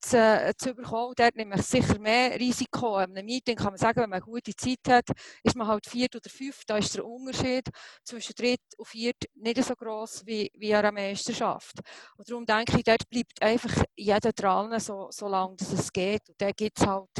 [0.00, 1.14] zu, äh, zu bekommen.
[1.16, 2.98] Dort nimmt man sicher mehr Risiko.
[2.98, 5.10] In einem Meeting kann man sagen, wenn man eine gute Zeit hat,
[5.42, 6.68] ist man halt viert oder fünft.
[6.68, 7.68] Da ist der Unterschied
[8.04, 11.80] zwischen dritt und viert nicht so groß wie, wie an einer Meisterschaft.
[12.16, 16.28] Und darum denke ich, dort bleibt einfach jeder dran, so, so lange es geht.
[16.28, 17.10] Und dann gibt es halt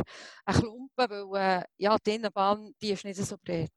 [0.45, 3.73] einen Klumpen weil äh, ja, die Innenbahn die ist nicht so breit.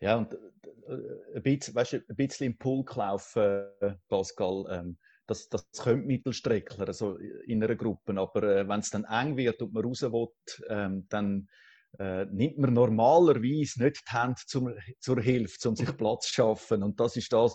[0.00, 3.64] Ja, und äh, ein bisschen, weißt, ein bisschen im Pulk laufen,
[4.08, 9.04] Pascal, ähm, das, das können Mittelstreckler also in einer Gruppe, aber äh, wenn es dann
[9.04, 10.28] eng wird und man raus will,
[10.68, 11.48] ähm, dann
[11.98, 16.82] äh, nimmt man normalerweise nicht die Hände zum, zur Hilfe, um sich Platz zu schaffen.
[16.82, 17.54] Und das ist das,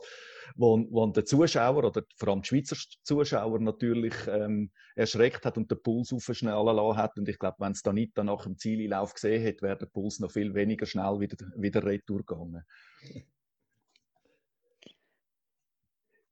[0.56, 5.72] wo, wo der Zuschauer oder vor allem die Schweizer Zuschauer natürlich ähm, erschreckt hat und
[5.72, 7.18] den Puls aufschnellen lassen hat.
[7.18, 10.20] Und ich glaube, wenn es dann nicht nach dem Zieleinlauf gesehen hätte, wäre der Puls
[10.20, 12.64] noch viel weniger schnell wieder, wieder retour gegangen.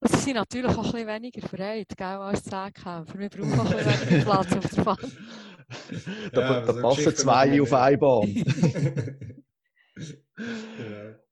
[0.05, 3.17] Sie sind natürlich auch ein bisschen weniger bereit, gell, als Zehnkämpfer.
[3.17, 4.97] Wir brauchen auch ein bisschen weniger Platz auf der Bahn.
[6.31, 8.33] da, ja, da passen zwei auf eine Bahn.
[10.77, 11.15] genau.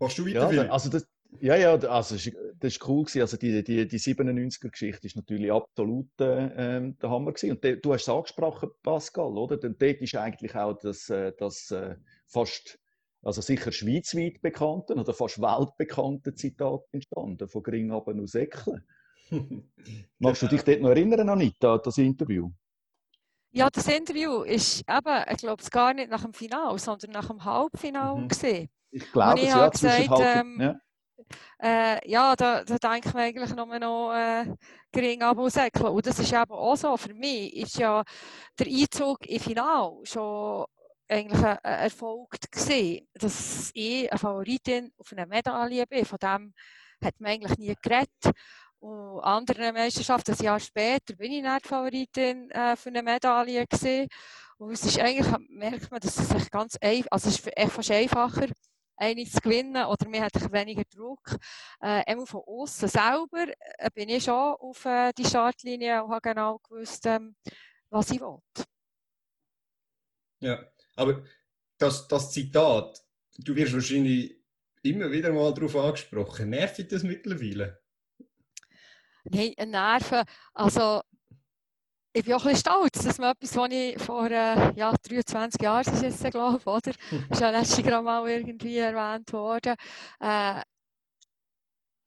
[0.00, 1.06] Machst du weiter, ja, also das,
[1.40, 3.04] ja, ja, also das war cool.
[3.04, 3.20] Gewesen.
[3.20, 7.32] Also die, die, die 97er-Geschichte ist natürlich absolut äh, der Hammer.
[7.32, 7.52] Gewesen.
[7.52, 9.56] Und de, du hast es angesprochen, Pascal, oder?
[9.56, 11.96] Denn dort ist eigentlich auch das, äh, das äh,
[12.26, 12.78] fast,
[13.22, 18.84] also sicher schweizweit bekannte oder fast weltbekannte Zitat entstanden von Gringhaben aus Ecklen.
[20.18, 22.50] Magst du dich dort noch erinnern, Anita, an das Interview?
[23.52, 27.44] Ja, das Interview ist eben, ich glaube, gar nicht nach dem Final, sondern nach dem
[27.44, 28.28] Halbfinal mhm.
[28.28, 28.68] gesehen.
[28.92, 30.80] Ich glaube, es ja, gesagt, ähm, ja.
[31.62, 34.46] Äh, ja, da, da denke ich mir eigentlich nur noch äh,
[34.90, 35.56] gering ab und.
[35.56, 36.96] Und das ist eben auch so.
[36.96, 38.02] Für mich ist ja
[38.58, 40.64] der Einzug im Final schon
[41.08, 46.04] eigentlich ein, ein Erfolg gesehen, dass ich eine Favoritin auf einer Medaille bin.
[46.04, 46.54] Von dem
[47.04, 48.36] hat man eigentlich nie geredet.
[48.80, 54.08] Und andere Meisterschaften, ein Jahr später, bin ich nicht Favoritin äh, für eine Medaille gesehen.
[54.56, 57.90] Und es ist eigentlich, merkt man, dass es sich ganz einfach, also es ist fast
[57.90, 58.46] einfacher,
[58.96, 61.36] eine zu gewinnen oder mir hat weniger Druck.
[61.80, 63.46] Äh, von außen selber
[63.78, 67.34] äh, bin ich schon auf äh, die Startlinie und habe genau gewusst, ähm,
[67.88, 68.38] was ich will.
[70.40, 70.62] Ja,
[70.96, 71.22] aber
[71.78, 73.02] das, das Zitat,
[73.38, 74.38] du wirst wahrscheinlich
[74.82, 76.50] immer wieder mal darauf angesprochen.
[76.50, 77.79] Nervt das mittlerweile?
[79.24, 80.22] Nein, Nerven.
[80.54, 81.02] Also,
[82.12, 85.62] ich bin auch ein bisschen stolz, dass man etwas, was ich vor äh, ja, 23
[85.62, 86.92] Jahren ist jetzt, glaube ich, oder?
[87.30, 89.76] ist ja letztes Jahr mal irgendwie erwähnt worden.
[90.18, 90.62] Äh,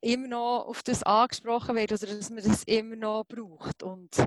[0.01, 3.83] immer noch auf das angesprochen wird oder dass man das immer noch braucht.
[3.83, 4.17] Und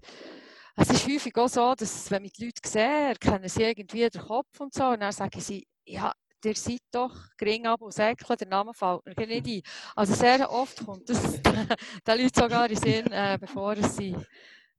[0.77, 4.23] es ist häufig auch so, dass wenn man die Leute sehen, erkennen sie irgendwie den
[4.23, 6.13] Kopf und so und dann sagen sie, ja,
[6.45, 9.63] ihr seid doch gering ab und säckle, der Name fällt mir nicht ein.
[9.95, 14.17] Also sehr oft kommt das den Leuten sogar in Sinn, äh, bevor sie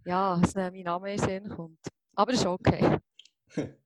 [0.06, 1.80] ja, dass mein Name in Sinn kommt.
[2.15, 2.98] Aber das ist okay.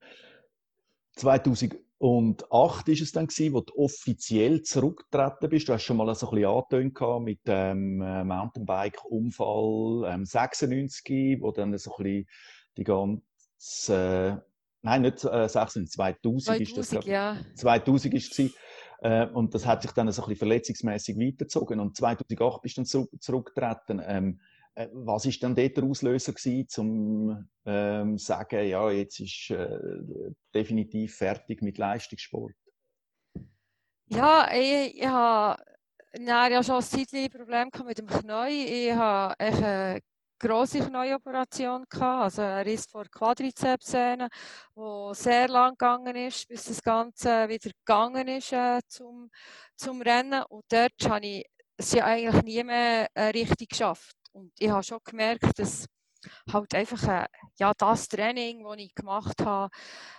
[1.16, 5.68] 2008 ist es dann gewesen, wo du offiziell zurückgetreten bist.
[5.68, 11.52] Du hast schon mal so ein bisschen angetönt mit dem ähm, Mountainbike-Unfall ähm, 96, wo
[11.52, 12.28] dann so ein bisschen
[12.78, 13.22] die ganze,
[13.90, 14.38] äh,
[14.82, 17.06] nein, nicht äh, 96, 2000, 2000 ist das.
[17.06, 17.38] Ja.
[17.56, 18.52] 2000 ist es
[19.02, 21.80] äh, und das hat sich dann so ein bisschen verletzungsmäßig weitergezogen.
[21.80, 24.02] Und 2008 bist du dann zurückgetreten.
[24.06, 24.39] Ähm,
[24.76, 29.80] äh, was ist dann dort der Auslöser gewesen, um ähm, sagen, ja, jetzt ist äh,
[30.54, 32.54] definitiv fertig mit Leistungssport?
[34.08, 35.62] Ja, ich, ich habe
[36.20, 38.89] ja schon ein Zeitchen Problem mit dem Knie.
[38.89, 39.36] Ich habe
[40.42, 44.28] grosse Knieoperation gehabt, also ein Riss vor Quadrizepssehne,
[44.74, 49.30] wo sehr lang gegangen ist, bis das Ganze wieder gegangen ist äh, zum,
[49.76, 50.44] zum Rennen.
[50.50, 51.46] Und dort habe ich
[51.78, 54.16] es ja eigentlich nie mehr äh, richtig geschafft.
[54.34, 55.86] Und ich habe schon gemerkt, dass
[56.52, 57.28] halt einfach äh,
[57.60, 59.70] ja, das Training, das ich gemacht habe,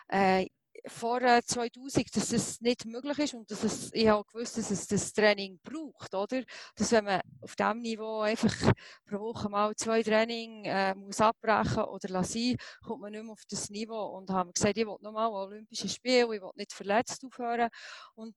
[0.09, 0.47] äh,
[0.87, 4.87] vor 2000, dass es nicht möglich ist und dass es, ich habe gewusst, dass es
[4.87, 6.43] das Training braucht, oder?
[6.77, 8.55] Dass wenn man auf diesem Niveau einfach
[9.07, 13.45] pro Woche mal zwei Training äh, muss abbrechen oder lassen, kommt man nicht mehr auf
[13.49, 17.69] das Niveau und haben gesagt, ich will nochmal Olympische Spiele, ich will nicht verletzt aufhören
[18.15, 18.35] und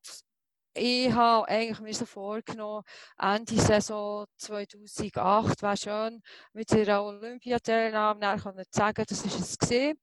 [0.78, 2.84] ich habe eigentlich mir so vorgenommen,
[3.18, 9.98] Ende Saison 2008 wäre schön mit der Olympiateilnahme dann sagen, das ist es gesehen.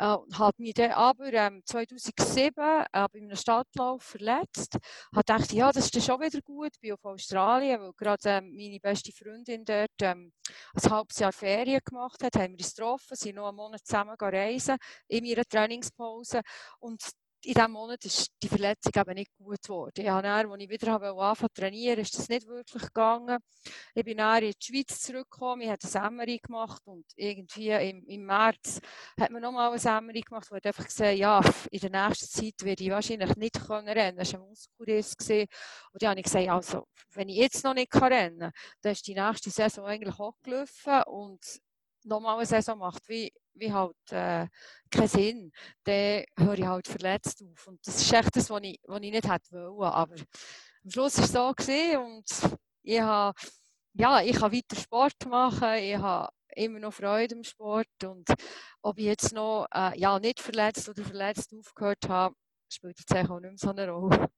[0.00, 4.78] Äh, habe mich dann aber ähm, 2007 äh, bei einem Stadtlauf verletzt.
[5.14, 6.70] Habe gedacht, ja, das ist schon wieder gut.
[6.72, 10.32] Ich bin auf Australien, weil gerade ähm, meine beste Freundin dort ähm,
[10.74, 12.36] ein halbes Jahr Ferien gemacht hat.
[12.36, 16.40] Haben wir uns getroffen, sind noch einen Monat zusammen reisen in ihrer Trainingspause.
[16.78, 17.02] Und
[17.42, 20.10] in diesem Monat ist die Verletzung eben nicht gut geworden.
[20.10, 23.38] Habe dann, als ich wieder anfangen zu trainieren, ist das nicht wirklich gegangen.
[23.94, 28.04] Ich bin dann in die Schweiz zurückgekommen, ich habe ein MRI gemacht und irgendwie im,
[28.06, 28.80] im März
[29.18, 32.62] hat man nochmal ein MRI gemacht, wo ich einfach gesehen ja, in der nächsten Zeit
[32.62, 34.18] werde ich wahrscheinlich nicht können rennen.
[34.18, 35.14] Das war ein Muskelriss.
[35.20, 39.06] Und dann habe ich gesagt, also, wenn ich jetzt noch nicht rennen kann, dann ist
[39.06, 41.40] die nächste Saison eigentlich auch gelaufen und
[42.04, 44.46] nochmal eine Saison macht, wie, wie halt äh,
[44.90, 45.52] keinen Sinn,
[45.84, 47.66] dann höre ich halt verletzt auf.
[47.66, 49.92] Und das ist echt das, was ich, was ich nicht hätte wollen.
[49.92, 53.38] Aber am Schluss war es so gewesen und ich habe,
[53.94, 58.28] ja, ich kann weiter Sport machen, ich habe immer noch Freude am Sport und
[58.82, 62.34] ob ich jetzt noch äh, ja, nicht verletzt oder verletzt aufgehört habe,
[62.68, 64.30] spielt jetzt auch nicht mehr so eine Rolle.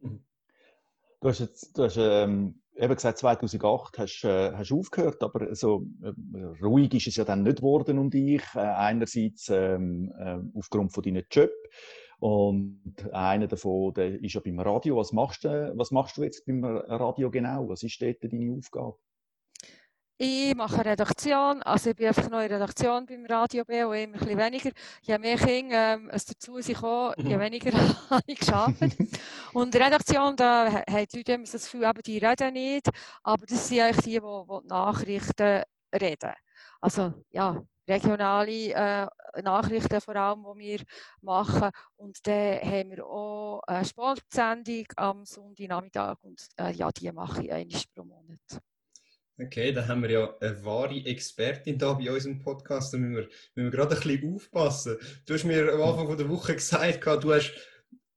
[0.00, 5.86] Du hast jetzt du hast, ähm, eben gesagt, 2008 hast du äh, aufgehört, aber so
[6.02, 8.42] äh, ruhig ist es ja dann nicht geworden um dich.
[8.54, 11.50] Äh, einerseits ähm, äh, aufgrund von deinem Job
[12.18, 12.80] und
[13.12, 14.96] einer davon der ist ja beim Radio.
[14.96, 17.68] Was machst, du, was machst du jetzt beim Radio genau?
[17.68, 18.96] Was ist dort deine Aufgabe?
[20.22, 24.16] Ich mache Redaktion, also ich bin einfach noch in Redaktion beim Radio B und immer
[24.16, 24.70] ein bisschen weniger.
[25.00, 27.40] Je mehr Kinder ähm, es dazu gekommen, je mhm.
[27.40, 27.72] weniger
[28.10, 28.82] habe ich geschafft.
[29.54, 32.90] und Redaktion, da haben die Leute immer das Gefühl, eben, die reden nicht,
[33.22, 35.62] aber das sind eigentlich die, die, die Nachrichten
[35.98, 36.34] reden.
[36.82, 39.06] Also ja, regionale äh,
[39.42, 40.80] Nachrichten vor allem, die wir
[41.22, 41.70] machen.
[41.96, 47.50] Und dann haben wir auch eine Sportsendung am Sonntagnachmittag und äh, ja, die mache ich
[47.50, 48.60] einmal pro Monat.
[49.42, 52.92] Okay, da haben wir ja eine wahre Expertin da bei unserem Podcast.
[52.92, 54.98] Da müssen wir, müssen wir gerade ein bisschen aufpassen.
[55.24, 57.52] Du hast mir am Anfang der Woche gesagt, du hast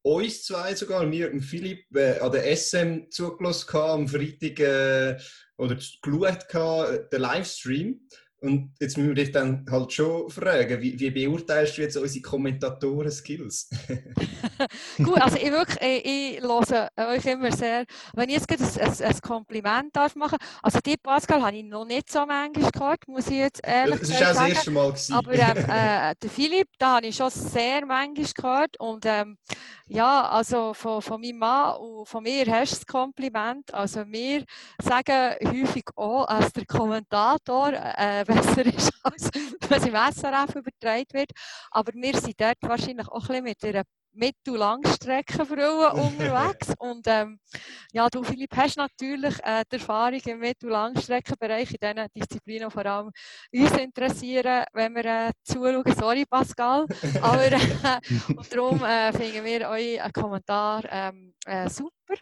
[0.01, 5.17] uns zwei sogar, mir und Philipp, äh, an der SM zugelassen am Freitag äh,
[5.57, 8.01] oder geschaut, den Livestream.
[8.43, 12.21] Und jetzt müssen wir dich dann halt schon fragen, wie, wie beurteilst du jetzt unsere
[12.21, 13.69] Kommentatoren-Skills?
[14.97, 19.01] Gut, also ich wirklich, ich, ich höre euch immer sehr, wenn ich jetzt ein, ein,
[19.01, 23.27] ein Kompliment darf machen also die Pascal habe ich noch nicht so manchmal gehört, muss
[23.27, 24.19] ich jetzt ehrlich sagen.
[24.19, 24.87] Das war auch das erste Mal.
[24.89, 25.13] Gewesen.
[25.13, 29.37] Aber ähm, äh, der Philipp, da habe ich schon sehr manchmal gehört und ähm,
[29.93, 34.43] ja, also von, von meinem Mann und von mir hast du das Kompliment, also wir
[34.81, 39.29] sagen häufig auch, als der Kommentator äh, besser ist, als
[39.69, 41.31] was im SRF übertragen wird.
[41.69, 46.73] Aber wir sind dort wahrscheinlich auch ein bisschen mit einer Mittel-Langstreckenfrauen unterwegs.
[46.79, 47.39] Und ähm,
[47.91, 53.11] ja, du Philipp hast natürlich äh, die Erfahrung im Mittel-Langstreckenbereich in diesen Disziplinen vor allem
[53.53, 55.83] uns interessieren, wenn wir äh, zuschauen.
[55.97, 56.85] Sorry Pascal,
[57.21, 57.59] aber äh,
[58.35, 62.15] und darum äh, finden wir euren Kommentar ähm, äh, super.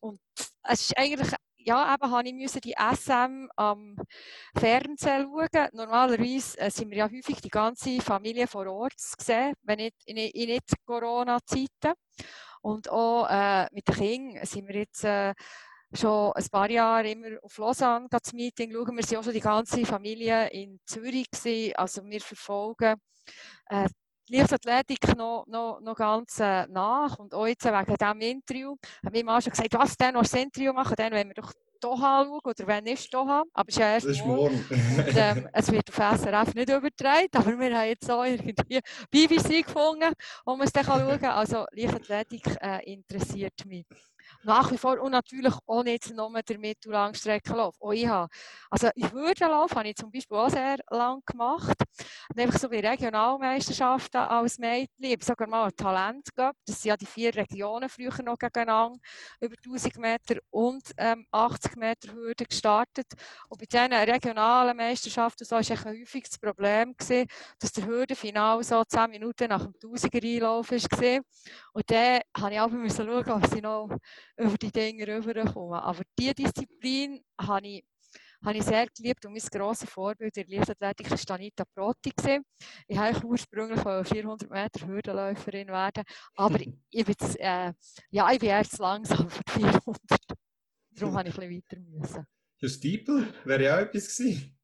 [0.00, 0.20] Und
[0.62, 1.28] es ist eigentlich
[1.64, 3.96] ja, eben habe ich müssen die SM am
[4.56, 5.68] Fernsehen schauen.
[5.72, 10.16] Normalerweise äh, sind wir ja häufig die ganze Familie vor Ort gesehen, wenn nicht in,
[10.16, 11.94] in nicht Corona-Zeiten.
[12.62, 15.34] Und auch äh, mit den Kindern sind wir jetzt äh,
[15.92, 18.96] schon ein paar Jahre immer auf Lausanne das Meeting schauen.
[18.96, 21.74] Wir sind auch schon die ganze Familie in Zürich gewesen.
[21.76, 22.96] Also wir verfolgen
[23.68, 23.88] äh,
[24.28, 27.18] Leichtathletik noch, noch, noch ganz äh, nach.
[27.18, 30.34] Und auch jetzt wegen diesem Interview habe ich mal schon gesagt, was denn noch das
[30.34, 33.80] Interview machen, dann wollen wir doch Doha schauen, oder wenn nicht Doha, aber es ist
[33.80, 34.64] ja erst ist morgen.
[34.70, 38.54] Und, ähm, es wird auf SRF nicht übertragen, aber wir haben jetzt auch irgendwie
[39.10, 40.12] BBC gefunden,
[40.44, 41.32] wo man es dann schauen kann.
[41.32, 43.84] Also Leichtathletik äh, interessiert mich
[44.44, 47.74] nach wie vor und natürlich auch nicht nur der Mittel- und Langstreckenlauf.
[47.80, 48.28] Auch ich habe,
[48.70, 51.76] also Hürdenlauf habe ich zum Beispiel auch sehr lang gemacht.
[52.30, 55.04] Und einfach so wie Regionalmeisterschaften als Mädchen.
[55.04, 56.58] Ich sogar mal ein Talent gehabt.
[56.66, 58.98] Das sind ja die vier Regionen früher noch gegeneinander.
[59.40, 63.06] Über 1000 Meter und ähm, 80 Meter Hürde gestartet.
[63.48, 67.26] Und bei diesen regionalen Meisterschaften so war ein häufiges Problem, gewesen,
[67.58, 71.20] dass der Hürdenfinal so 10 Minuten nach dem 1000er Einlauf war.
[71.72, 73.88] Und dann habe ich auch schauen, ob ich noch
[74.36, 75.80] über die Dinge rüberkommen.
[75.80, 77.84] Aber diese Disziplin habe ich,
[78.44, 82.12] habe ich sehr geliebt und mein grosses Vorbild in der Leichtathletik war Anita Protti.
[82.86, 87.72] Ich wollte ursprünglich 400 Meter Hürdenläuferin werden, aber ich bin, jetzt, äh,
[88.10, 89.96] ja, ich bin erst langsam für die 400.
[90.94, 91.80] Darum musste ich ein bisschen weiter.
[91.80, 92.26] Müssen.
[92.60, 94.56] Der Stiepel wäre ja auch etwas gewesen.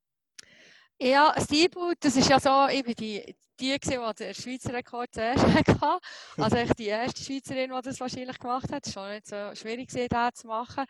[1.00, 5.44] Ja, Stiebel, das ist ja so, ich bin die, die, die den Schweizer Rekord zuerst
[5.80, 5.98] hatte.
[6.36, 8.84] Also ich die erste Schweizerin, die das wahrscheinlich gemacht hat.
[8.84, 10.84] Es war schon nicht so schwierig, das zu machen.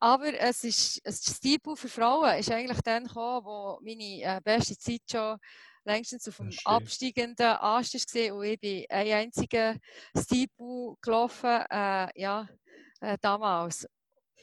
[0.00, 4.76] Aber es ist, ein Stiebel für Frauen ist eigentlich dann gekommen, wo meine äh, beste
[4.76, 5.38] Zeit schon
[5.84, 9.76] längstens auf dem absteigenden Ast war und ich bin ein einziger
[10.16, 12.48] Stiebel gelaufen, äh, ja,
[13.00, 13.86] äh, damals.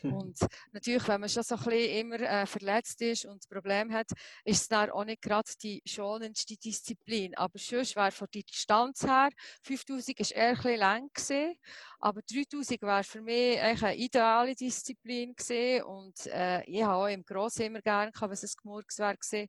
[0.04, 0.38] Und
[0.72, 4.10] natürlich, wenn man schon so ein bisschen immer äh, verletzt ist und das Problem hat,
[4.44, 7.36] ist es dann auch nicht gerade die schonendste Disziplin.
[7.36, 9.30] Aber sonst wäre von der Distanz her,
[9.64, 11.56] 5000 war eher ein bisschen lang gewesen,
[12.00, 15.84] aber 3000 wäre für mich eigentlich eine ideale Disziplin gewesen.
[15.84, 19.48] Und äh, ich habe auch im Grossen immer gerne gehabt, was es Gemurks wäre.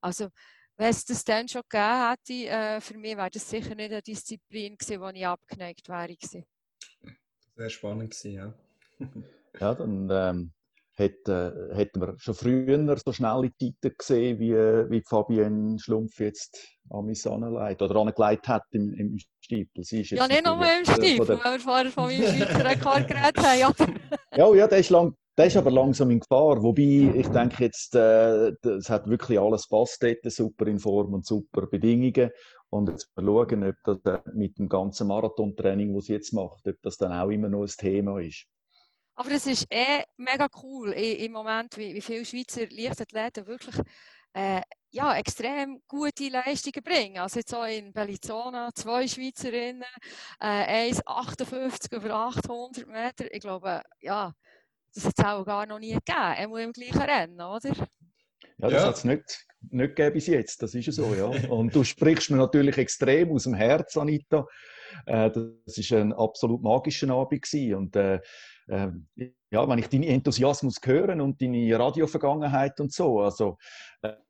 [0.00, 0.28] Also,
[0.76, 4.02] wenn es das dann schon gegeben hätte, äh, für mich wäre das sicher nicht eine
[4.02, 6.16] Disziplin gewesen, wo ich abgeneigt wäre.
[6.16, 6.44] Gewesen.
[7.00, 8.54] Das wäre spannend gewesen, ja.
[9.60, 10.52] Ja, dann ähm,
[10.96, 16.58] hätte, äh, hätten wir schon früher so schnelle Zeiten gesehen, wie, wie Fabienne Schlumpf jetzt
[16.90, 19.84] an mich angelegt oder angelegt hat im, im Stiefel.
[19.84, 21.44] Sie ist jetzt ja, nicht nur im Stiefel, der...
[21.44, 24.00] weil wir vorher von meinem Schweizer Rekord geredet haben.
[24.36, 26.60] Ja, ja, der ist lang, Der ist aber langsam in Gefahr.
[26.60, 31.24] Wobei, ich denke jetzt, äh, es hat wirklich alles passt dort, super in Form und
[31.24, 32.30] super Bedingungen.
[32.68, 36.66] Und jetzt mal schauen, ob das äh, mit dem ganzen Marathontraining, das sie jetzt macht,
[36.66, 38.46] ob das dann auch immer noch ein Thema ist.
[39.16, 43.76] Aber es ist eh mega cool im Moment, wie, wie viele Schweizer Leichtathleten wirklich
[44.34, 47.18] äh, ja, extrem gute Leistungen bringen.
[47.18, 49.84] Also jetzt auch in Bellinzona zwei Schweizerinnen,
[50.40, 53.32] äh, 1,58 über 800 Meter.
[53.32, 54.32] Ich glaube, ja,
[54.94, 57.72] das hat es auch gar noch nie gegeben, er muss im gleichen Rennen, oder?
[58.58, 58.86] Ja, das ja.
[58.86, 61.26] hat es nicht, nicht gegeben bis jetzt, das ist ja so, ja.
[61.50, 64.46] Und du sprichst mir natürlich extrem aus dem Herz, Anita.
[65.06, 67.74] Äh, das war ein absolut magischer Abend gewesen.
[67.74, 68.20] und äh,
[68.68, 68.88] äh,
[69.50, 73.58] ja, wenn ich deinen Enthusiasmus höre und deine Radiovergangenheit und so, also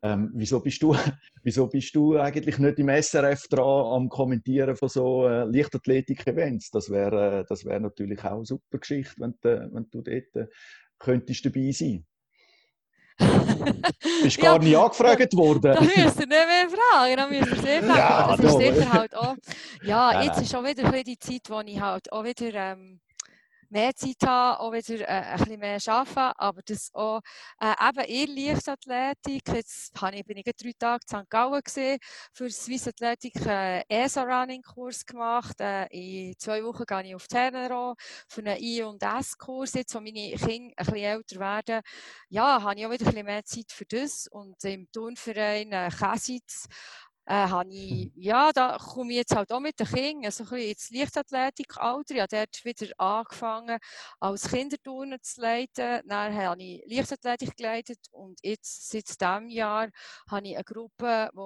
[0.03, 0.95] ähm, wieso, bist du,
[1.43, 6.71] wieso bist du eigentlich nicht im SRF dran am Kommentieren von so äh, Leichtathletik-Events?
[6.71, 10.37] Das wäre äh, das wär natürlich auch eine super Geschichte, wenn, du, wenn du dort
[10.37, 10.47] äh,
[10.99, 12.05] könntest dabei sein
[14.23, 15.63] Bist gar ja, nie angefragt worden.
[15.63, 19.17] Da müsst ihr nicht mehr fragen, da müsst ihr sehr ja, Das ist sicher halt
[19.17, 19.37] auch.
[19.83, 23.01] Ja, jetzt ist auch wieder die Zeit, wo ich halt auch wieder ähm,
[23.75, 27.21] mehr Zeit haben, auch wieder äh, ein bisschen mehr arbeiten, aber das auch
[27.61, 31.31] äh, eben in Leichtathletik, jetzt habe ich, bin ich drei Tage in St.
[31.31, 31.99] Gallen gesehen,
[32.33, 37.95] für Swiss Athletic äh, ESA-Running-Kurs gemacht, äh, in zwei Wochen gehe ich auf Tenero
[38.29, 38.81] für einen I-
[39.21, 41.83] S-Kurs, jetzt wo meine Kinder ein bisschen älter werden,
[42.29, 45.91] ja, habe ich auch wieder ein bisschen mehr Zeit für das und im Turnverein äh,
[45.91, 46.67] Käsitz
[47.27, 50.51] äh, habe ich, ja, da komme ich jetzt halt auch mit den Kindern so ein
[50.51, 52.15] bisschen ins Leichtathletikalter.
[52.15, 53.79] Ich habe dort wieder angefangen,
[54.21, 56.03] als Kinderturner zu leiten.
[56.07, 59.89] Dann habe ich Leichtathletik geleitet und jetzt, seit diesem Jahr,
[60.31, 61.39] habe ich eine Gruppe, die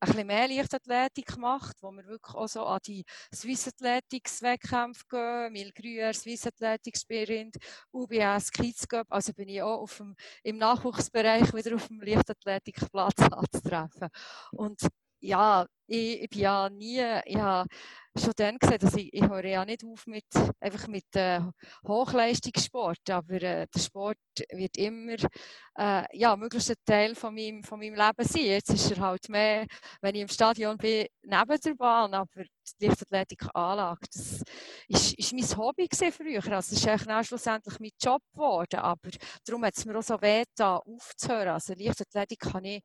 [0.00, 5.04] ein bisschen mehr Leichtathletik macht, wo wir wirklich auch so an die Swiss Athletics Wettkämpfe
[5.08, 7.56] gehen, Mil Grüer, Swiss Athletics Sprint,
[7.92, 9.06] UBS Kids Cup.
[9.10, 14.08] Also bin ich auch auf dem, im Nachwuchsbereich wieder auf dem Leichtathletikplatz anzutreffen.
[14.52, 14.80] Und
[15.20, 17.68] ja, ich, ich bin ja nie, ich habe
[18.18, 20.24] schon dann gesagt, dass ich, ich höre ja nicht auf mit,
[20.60, 21.40] einfach mit äh,
[21.86, 24.18] Hochleistungssport, aber äh, der Sport
[24.50, 25.16] wird immer,
[25.78, 28.44] äh, ja, möglichst ein Teil von meinem, von meinem Leben sein.
[28.44, 29.66] Jetzt ist er halt mehr,
[30.00, 32.44] wenn ich im Stadion bin, neben der Bahn, aber
[32.80, 34.42] die Leichtathletik-Anlage, das
[34.88, 39.10] ist, ist mein Hobby früher, also es ist eigentlich schlussendlich mein Job geworden, aber
[39.44, 41.48] darum hat es mir auch so weh aufzuhören.
[41.48, 42.82] Also Leichtathletik kann ich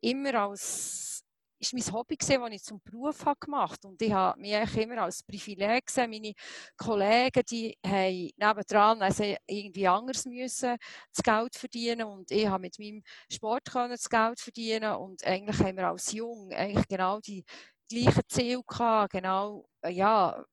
[0.00, 1.17] immer als
[1.58, 5.02] ist mein Hobby gesehen, das ich zum Beruf habe gemacht und ich habe mich immer
[5.02, 6.10] als Privileg gesehen.
[6.10, 6.32] Meine
[6.76, 10.76] Kollegen, die haben nebendran also irgendwie anders müssen
[11.12, 15.58] das Geld verdienen und ich habe mit meinem Sport können das Geld verdienen und eigentlich
[15.58, 17.44] haben wir als Jung eigentlich genau die
[17.88, 20.44] gleichen Ziele gehabt, genau, ja,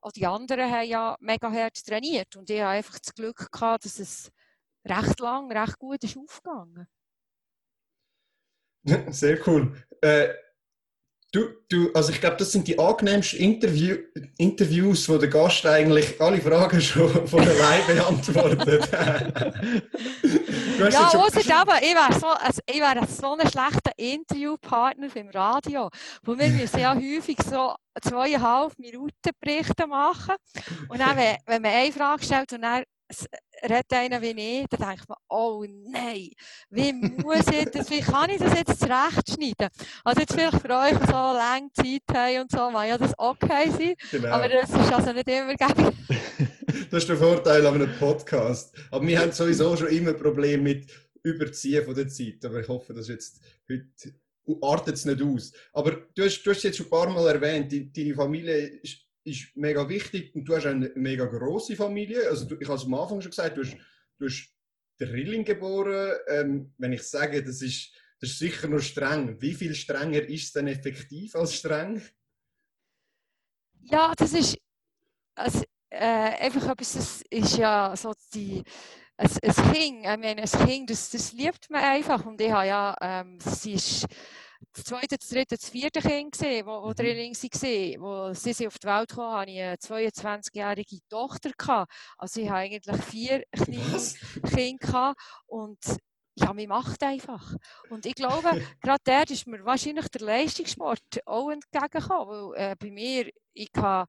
[0.00, 3.84] auch die anderen haben ja mega hart trainiert und ich habe einfach das Glück gehabt,
[3.84, 4.30] dass es
[4.84, 6.86] recht lang, recht gut ist aufgegangen.
[9.12, 9.85] Sehr cool.
[10.00, 10.28] Äh,
[11.32, 13.96] du, du, also ich glaube, das sind die angenehmsten Interview,
[14.38, 18.88] Interviews, wo der Gast eigentlich alle Fragen schon von allein beantwortet.
[20.78, 21.52] ja, schon...
[21.52, 25.90] aber ich wäre so, also ich wär so ein schlechter Interviewpartner im Radio,
[26.22, 30.36] wo wir müssen ja häufig so zweieinhalb Minuten Berichte machen
[30.88, 32.84] und dann, wenn, wenn man eine Frage stellt und dann
[33.70, 36.30] redet einer wie ich, dann denkt man, oh nein,
[36.70, 39.68] wie muss ich das, wie kann ich das jetzt zurechtschneiden?
[40.04, 43.70] Also jetzt vielleicht für euch so lange Zeit haben und so, mag ja das okay
[43.70, 44.28] sein, genau.
[44.28, 45.94] aber das ist also nicht immer gäbig.
[46.90, 48.74] das ist der Vorteil an einem Podcast.
[48.90, 50.86] Aber wir haben sowieso schon immer Probleme mit
[51.22, 54.14] Überziehen von der Zeit, aber ich hoffe, dass jetzt heute
[54.62, 55.52] artet es nicht aus.
[55.72, 59.05] Aber du hast, du hast jetzt schon ein paar Mal erwähnt, die, deine Familie ist
[59.26, 62.28] ist mega wichtig und du hast eine mega große Familie.
[62.28, 63.76] Also du, ich habe es am Anfang schon gesagt, du hast,
[64.18, 64.54] du hast
[65.00, 66.16] den Rilling geboren.
[66.28, 69.40] Ähm, wenn ich sage, das ist, das ist sicher nur streng.
[69.40, 72.00] Wie viel strenger ist es denn effektiv als streng?
[73.82, 74.58] Ja, das ist
[75.34, 78.62] also, äh, einfach etwas, das ist ja so die
[79.18, 82.66] es, es Kind, ich meine, es Kind, das, das liebt man einfach und ich habe
[82.66, 84.06] ja, ähm, es ist
[84.72, 86.94] das zweite, das dritte, das vierte Kind gesehen, wo, wo mhm.
[86.94, 88.00] Drilling waren.
[88.00, 91.50] Wo sie sind auf die Welt kamen, hatte ich eine 22-jährige Tochter.
[91.56, 91.92] Gehabt.
[92.18, 95.14] Also ich hatte eigentlich vier kleine Kinder
[95.46, 95.78] und
[96.38, 97.54] ja, mir macht einfach.
[97.88, 98.50] Und ich glaube,
[98.82, 104.06] gerade der ist mir wahrscheinlich der Leistungssport auch entgegengekommen, weil äh, bei mir, ich habe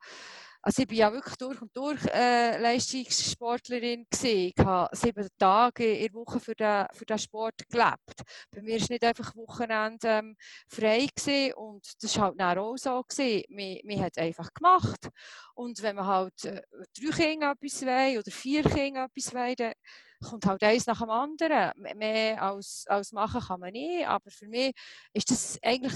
[0.68, 4.52] also ich bin ja wirklich durch und durch äh, Leistungssportlerin gewesen.
[4.54, 8.22] Ich habe sieben Tage in der Woche für den, für den Sport gelebt.
[8.52, 10.36] Bei mir war nicht einfach Wochenende ähm,
[10.68, 13.02] frei gewesen und das war halt dann auch so.
[13.02, 13.44] Gewesen.
[13.48, 15.08] Man, man hat einfach gemacht.
[15.56, 16.62] Und wenn man halt äh,
[17.00, 19.74] drei Kinder etwas will oder vier Kinder etwas will, dann
[20.22, 21.72] kommt halt eins nach dem anderen.
[21.96, 24.06] Mehr als, als machen kann man nicht.
[24.06, 24.74] Aber für mich
[25.14, 25.96] ist das eigentlich,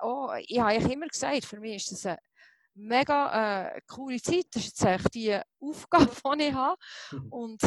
[0.00, 2.18] oh, ich habe immer gesagt, für mich ist das eine
[2.74, 4.46] mega äh, coole Zeit.
[4.52, 6.76] Das ist jetzt echt die Aufgabe, die ich habe.
[7.12, 7.32] Mhm.
[7.32, 7.62] Und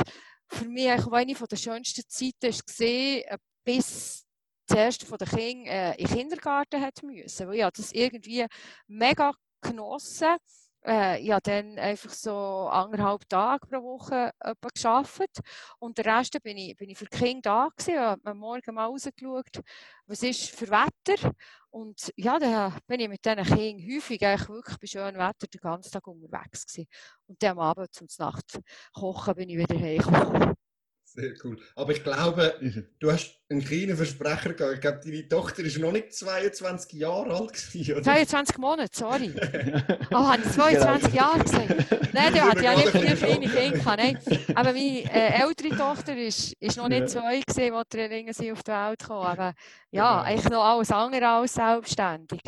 [0.48, 4.26] für mich auch eine der schönsten Zeiten ist gesehen, äh, bis
[4.68, 7.48] das erste von den Kindern äh, in den Kindergarten hat müssen.
[7.48, 8.46] Weil ich das irgendwie
[8.88, 10.38] mega genossen
[10.86, 14.32] äh, habe dann einfach so anderthalb Tage pro Woche
[14.74, 15.40] gearbeitet
[15.80, 18.76] und den Rest bin ich, bin ich für die Kinder da gewesen, habe am Morgen
[18.76, 19.62] mal rausgeschaut,
[20.08, 21.32] was ist für Wetter
[21.70, 25.62] und ja, dann bin ich mit diesen Kindern häufig eigentlich wirklich bei schönem Wetter den
[25.62, 26.88] ganzen Tag unterwegs gewesen.
[27.28, 28.60] und dann am Abend zum Nacht
[28.94, 30.65] kochen bin ich wieder heimgekommen.
[31.16, 31.58] Sehr cool.
[31.76, 32.56] Aber ich glaube,
[33.00, 34.76] du hast einen kleinen Versprecher gehabt.
[34.76, 38.04] Ich glaube, deine Tochter ist noch nicht 22 Jahre alt gewesen, oder?
[38.04, 39.32] 22 Monate, sorry.
[40.12, 41.16] Oh, habe ich 22 genau.
[41.16, 42.14] Jahre gesagt?
[42.14, 44.18] Nein, der hat ja nicht vier kleine Kinder Nein.
[44.56, 47.08] Aber meine äh, ältere Tochter ist, ist noch nicht ja.
[47.08, 49.26] zwei gewesen, als die Ringe sind auf die Welt gekommen.
[49.26, 49.54] Aber
[49.92, 50.24] ja, genau.
[50.24, 52.42] eigentlich noch alles andere als selbstständig.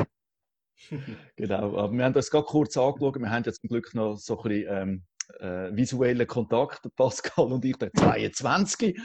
[1.38, 3.18] genau, aber wir haben das gerade kurz angeschaut.
[3.18, 5.04] Wir haben jetzt zum Glück noch so ein bisschen ähm,
[5.40, 8.98] äh, visuellen Kontakt, Pascal und ich, der 22.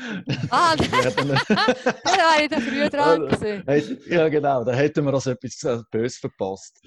[0.51, 3.29] Ah, da war ich früh dran.
[3.29, 3.99] Gewesen.
[4.07, 6.81] Ja, genau, da hätten wir also etwas äh, Böses verpasst.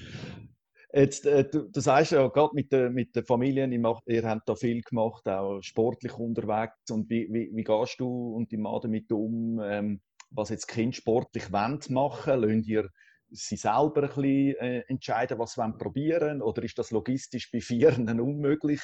[0.93, 4.55] Jetzt, äh, du, du sagst ja gerade mit, der, mit den Familien, ihr, habt da
[4.55, 6.89] viel gemacht, auch sportlich unterwegs.
[6.89, 10.95] Und wie, wie, wie gehst du und die Mann damit um, ähm, was jetzt Kind
[10.95, 12.41] sportlich machen wollen?
[12.41, 12.89] Lönt ihr
[13.35, 18.07] sie selber ein bisschen äh, entscheiden, was sie probieren Oder ist das logistisch bei Vieren
[18.19, 18.81] unmöglich?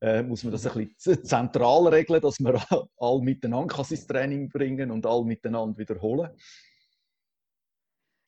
[0.00, 2.60] Äh, muss man das ein bisschen zentral regeln, dass man
[2.98, 6.30] alle miteinander ins Training bringen und alle miteinander wiederholen?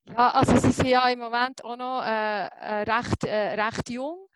[0.07, 4.29] Ja, also sie sind ja im Moment auch noch äh, äh recht, äh, recht jung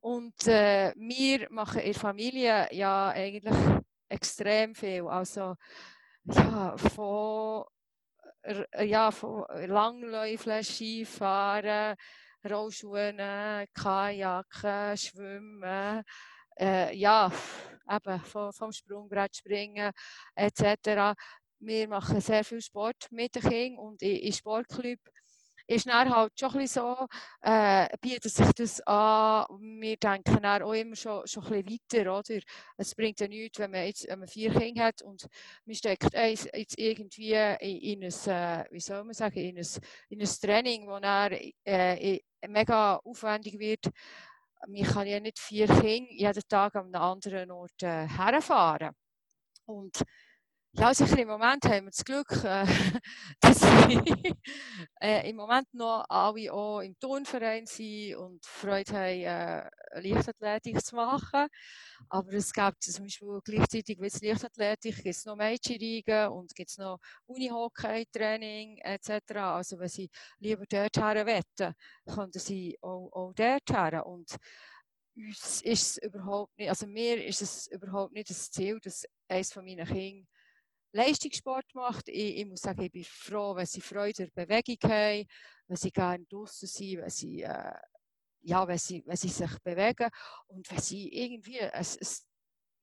[0.00, 3.54] und äh, wir machen in der Familie ja eigentlich
[4.08, 5.06] extrem viel.
[5.06, 5.56] Also
[6.24, 7.64] ja, von
[8.80, 11.96] ja, von Langläufeln, Skifahren,
[12.48, 13.18] Rollschuhen,
[13.74, 16.02] Kajaken, Schwimmen,
[16.58, 17.30] äh, ja,
[17.90, 19.92] eben vom, vom Sprungbrett springen
[20.34, 21.14] etc.
[21.60, 24.98] Wir machen sehr viel Sport mit den Kindern und im Sportclub
[25.68, 27.06] ist dann halt schon ein bisschen so,
[27.42, 29.44] äh, bietet sich das an.
[29.80, 32.40] Wir denken dann auch immer schon, schon ein bisschen weiter, oder?
[32.78, 35.26] Es bringt ja nichts, wenn man jetzt wenn man vier Kinder hat und
[35.66, 39.66] man steckt eins jetzt irgendwie in, in ein, äh, wie soll man sagen, in ein,
[40.08, 43.90] in ein Training, das dann äh, mega aufwendig wird.
[44.66, 48.94] Man kann ja nicht vier Kinder jeden Tag an einem anderen Ort äh, herfahren.
[49.66, 50.02] Und
[50.72, 52.64] ja, sicher im Moment haben wir das Glück, äh,
[53.40, 54.36] dass wir
[55.00, 60.94] äh, im Moment noch alle auch im Turnverein sind und Freude haben, äh, Leichtathletik zu
[60.96, 61.48] machen.
[62.10, 66.78] Aber es gibt zum Beispiel gleichzeitig wie Leichtathletik gibt es noch Mädchenligen und gibt es
[66.78, 69.36] noch Unihockey-Training etc.
[69.36, 71.74] Also wenn sie lieber dorthin wetten,
[72.06, 74.00] können sie auch, auch dorthin.
[74.00, 74.36] Und
[75.16, 79.52] uns ist es überhaupt nicht, also mir ist es überhaupt nicht das Ziel, dass eines
[79.52, 80.28] von meinen Kindern
[80.98, 82.08] Leistungssport macht.
[82.08, 85.26] Ich, ich, muss sagen, ich bin froh, wenn sie Freude an Bewegung haben,
[85.66, 87.74] wenn sie gerne draußen sind, wenn sie, äh,
[88.40, 90.08] ja, wenn sie, wenn sie sich bewegen
[90.48, 92.08] und wenn sie irgendwie ein, ein,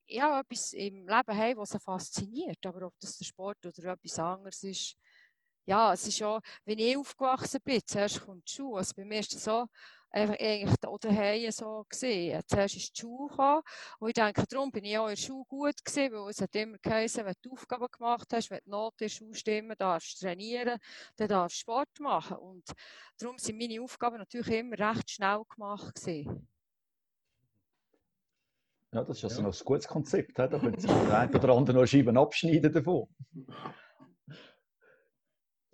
[0.08, 2.64] ja, etwas im Leben haben, was sie fasziniert.
[2.64, 4.96] Aber ob das der Sport oder etwas anderes ist,
[5.66, 8.78] ja, es ist schon, wenn ich aufgewachsen bin, zuerst kommt die Schule.
[8.78, 9.66] Also bei mir ist es so,
[10.16, 12.42] einfach eigentlich daheim so gesehen.
[12.46, 13.62] Zuerst ist die Schule gekommen
[13.98, 16.54] und ich denke, darum bin ich auch in der Schule gut gewesen, weil es hat
[16.56, 20.20] immer geheißen, wenn du Aufgaben gemacht hast, wenn die Noten in der Schule stimmen, darfst
[20.20, 20.78] du trainieren,
[21.16, 22.38] dann darfst du Sport machen.
[22.38, 22.64] Und
[23.18, 26.48] darum sind meine Aufgaben natürlich immer recht schnell gemacht gewesen.
[28.92, 29.48] Ja, das ist also ja.
[29.48, 30.38] noch ein gutes Konzept.
[30.38, 33.08] Da können Sie der eine oder andere noch Scheiben abschneiden davon.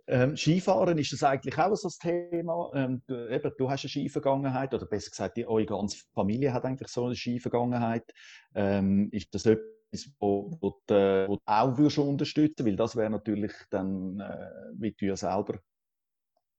[0.09, 2.71] Ähm, Skifahren ist das eigentlich auch so ein Thema.
[2.75, 6.65] Ähm, du, eben, du hast eine Skivergangenheit, oder besser gesagt, die, eure ganze Familie hat
[6.65, 8.11] eigentlich so eine Skivergangenheit.
[8.55, 13.11] Ähm, ist das etwas, wo, wo, du, wo du auch würdest unterstützen Weil das wäre
[13.11, 15.61] natürlich dann, äh, wie du ja selber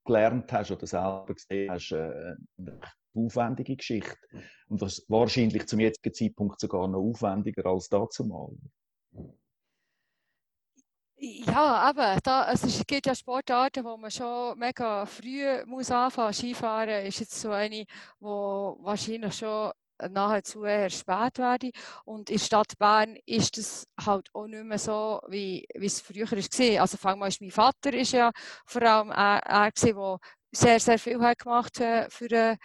[0.06, 2.80] gelernt hast oder selber gesehen hast, äh, eine
[3.14, 4.18] aufwendige Geschichte.
[4.68, 8.50] Und das wahrscheinlich zum jetzigen Zeitpunkt sogar noch aufwendiger als dazu mal.
[11.26, 16.34] Ja, aber da, also es gibt ja Sportarten, wo man schon mega früh muss anfangen.
[16.34, 17.86] Skifahren ist jetzt so eine,
[18.20, 19.72] wo wahrscheinlich schon
[20.10, 21.72] nahezu eher spät werde.
[22.04, 26.02] Und in der Stadt Bern ist es halt auch nicht mehr so, wie, wie es
[26.02, 26.82] früher war.
[26.82, 28.32] Also fang mal, mein Vater ist ja
[28.66, 30.20] vor allem er, er der
[30.56, 32.58] sehr, sehr viel gemacht äh, für, äh,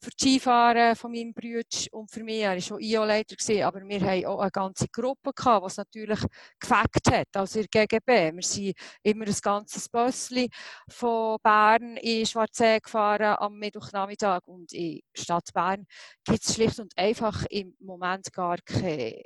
[0.00, 2.40] für die Skifahren von meinem Bruder und für mich.
[2.40, 3.36] Er war schon IO-Leiter,
[3.66, 6.20] aber wir hatten auch eine ganze Gruppe, gehabt, es natürlich
[6.58, 8.34] gefackt hat, also der GGB.
[8.34, 10.50] Wir sind immer ein ganzes Bössli
[10.88, 15.86] von Bern in Schwarzsee gefahren am Mittwochnachmittag und in Stadt Bern
[16.24, 19.22] gibt es schlicht und einfach im Moment gar keinen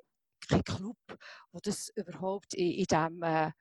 [0.48, 3.52] kein Club, der das überhaupt in, in diesem äh,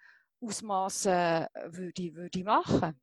[0.41, 2.99] Ausmaß äh, würde, würde machen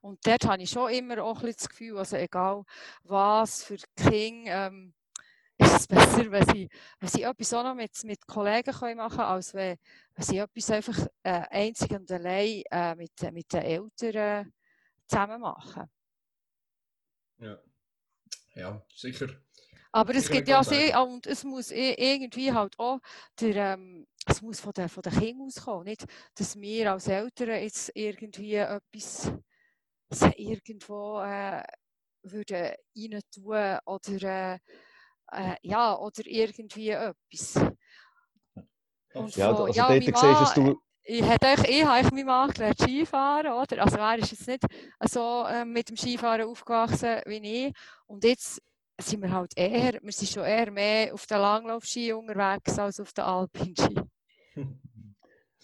[0.00, 2.64] und dort habe ich schon immer auch ein das Gefühl, also egal
[3.02, 4.94] was für Kinder, ähm,
[5.58, 6.68] ist es besser, wenn sie,
[7.00, 9.78] wenn sie etwas auch noch mit, mit Kollegen können machen können, als wenn,
[10.14, 14.52] wenn sie etwas einfach äh, einzig und allein äh, mit, mit den Eltern
[15.06, 15.90] zusammen machen.
[17.38, 17.58] Ja,
[18.54, 19.28] ja sicher.
[19.92, 22.98] Aber es gibt ja sehr, und es muss irgendwie halt auch,
[23.40, 26.04] der, ähm, es muss von den, von den Kindern auskommen, nicht,
[26.34, 29.32] dass wir als Eltern jetzt irgendwie etwas
[30.10, 31.62] sie irgendwo äh,
[32.22, 34.60] würden rein tun oder,
[35.32, 37.56] äh, ja, oder irgendwie etwas.
[39.14, 40.80] Und ja, also ja, dort siehst du...
[41.08, 43.82] Ich, hätte ich habe meinen Mann gelernt Skifahren, oder?
[43.82, 44.64] Also er ist jetzt nicht
[45.08, 47.74] so äh, mit dem Skifahren aufgewachsen wie ich.
[48.06, 48.60] Und jetzt
[49.00, 53.12] sind wir halt eher, wir sind schon eher mehr auf der Langlaufski unterwegs als auf
[53.12, 53.94] der Alpinski.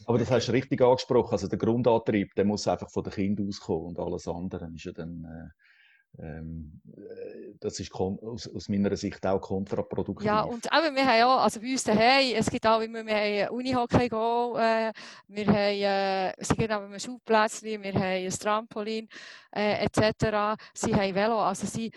[0.07, 1.33] Aber das hast du richtig angesprochen.
[1.33, 4.93] Also der Grundantrieb, der muss einfach von den Kindern auskommen und alles andere ist ja
[4.93, 10.27] dann, äh, ähm, äh, das ist aus, aus, meiner Sicht auch kontraproduktiv.
[10.27, 13.15] Ja, und eben, wir haben ja, also bei uns daheim, es gibt auch immer, wir
[13.49, 14.93] haben Unihockey äh,
[15.29, 19.09] wir haben, äh, sie gehen auch ein Schulplätzchen, wir haben ein Trampolin,
[19.55, 20.61] äh, etc.
[20.75, 21.91] Sie haben Velo, also sie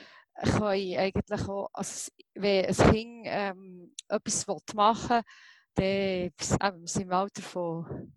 [0.43, 5.23] können eigentlich auch, also, wenn ein Kind ähm, etwas machen will,
[5.75, 8.13] dann sind im Alter von,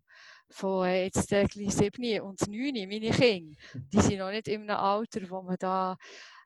[0.50, 4.76] von äh, jetzt äh, 7 und 9, meine Kinder, die sind noch nicht in einem
[4.76, 5.96] Alter, wo man da,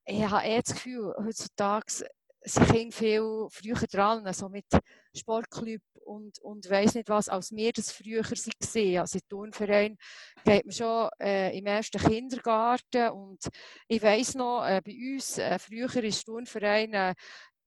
[0.04, 2.04] ich habe eh das Gefühl, heutzutage
[2.44, 4.66] sind Kinder viel früher dran, also mit
[5.14, 8.98] Sportclub und, und weiss nicht was, als wir das früher waren.
[8.98, 9.96] Also im Turnverein
[10.44, 13.48] geht man schon äh, im ersten Kindergarten und
[13.88, 17.14] ich weiss noch, äh, bei uns, äh, früher ist Turnverein äh,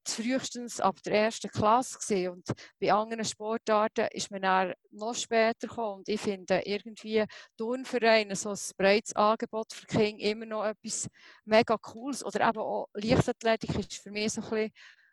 [0.10, 2.32] frühestens ab der ersten Klasse gesehen.
[2.32, 2.48] Und
[2.80, 6.00] bei anderen Sportarten ist man dann noch später gekommen.
[6.00, 7.26] Und ich finde irgendwie
[7.58, 11.08] Turnvereine, so ein breites Angebot für Kinder immer noch etwas
[11.46, 12.24] mega cooles.
[12.26, 14.72] Oder eben auch Leichtathletik ist für mich so ein bisschen,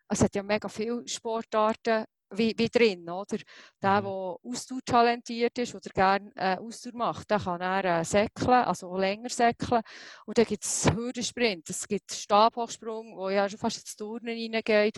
[0.09, 2.05] es hat ja mega viele Sportarten
[2.37, 3.09] wie, wie drin.
[3.09, 3.37] Oder?
[3.81, 4.05] Der, mhm.
[4.05, 9.29] der ausdauertalentiert ist oder gerne äh, Ausdauer macht, der kann dann äh, säckeln, also länger
[9.29, 9.81] säckeln.
[10.25, 14.97] Und dann gibt es Hürdensprint, es gibt Stabhochsprung, wo ja schon fast ins Turnen hineingeht.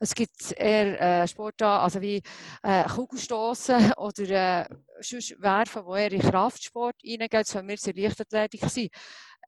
[0.00, 2.22] Es gibt eher äh, Sportarten, also wie
[2.62, 4.68] äh, Kugelstoßen oder äh,
[5.38, 7.54] Werfen, wo eher in Kraftsport hineingeht.
[7.54, 8.90] Wenn wir in Leichtathletik sind,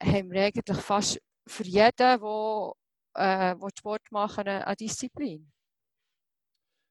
[0.01, 2.72] haben wir eigentlich fast für jeden, der
[3.14, 5.51] äh, Sport machen, eine Disziplin.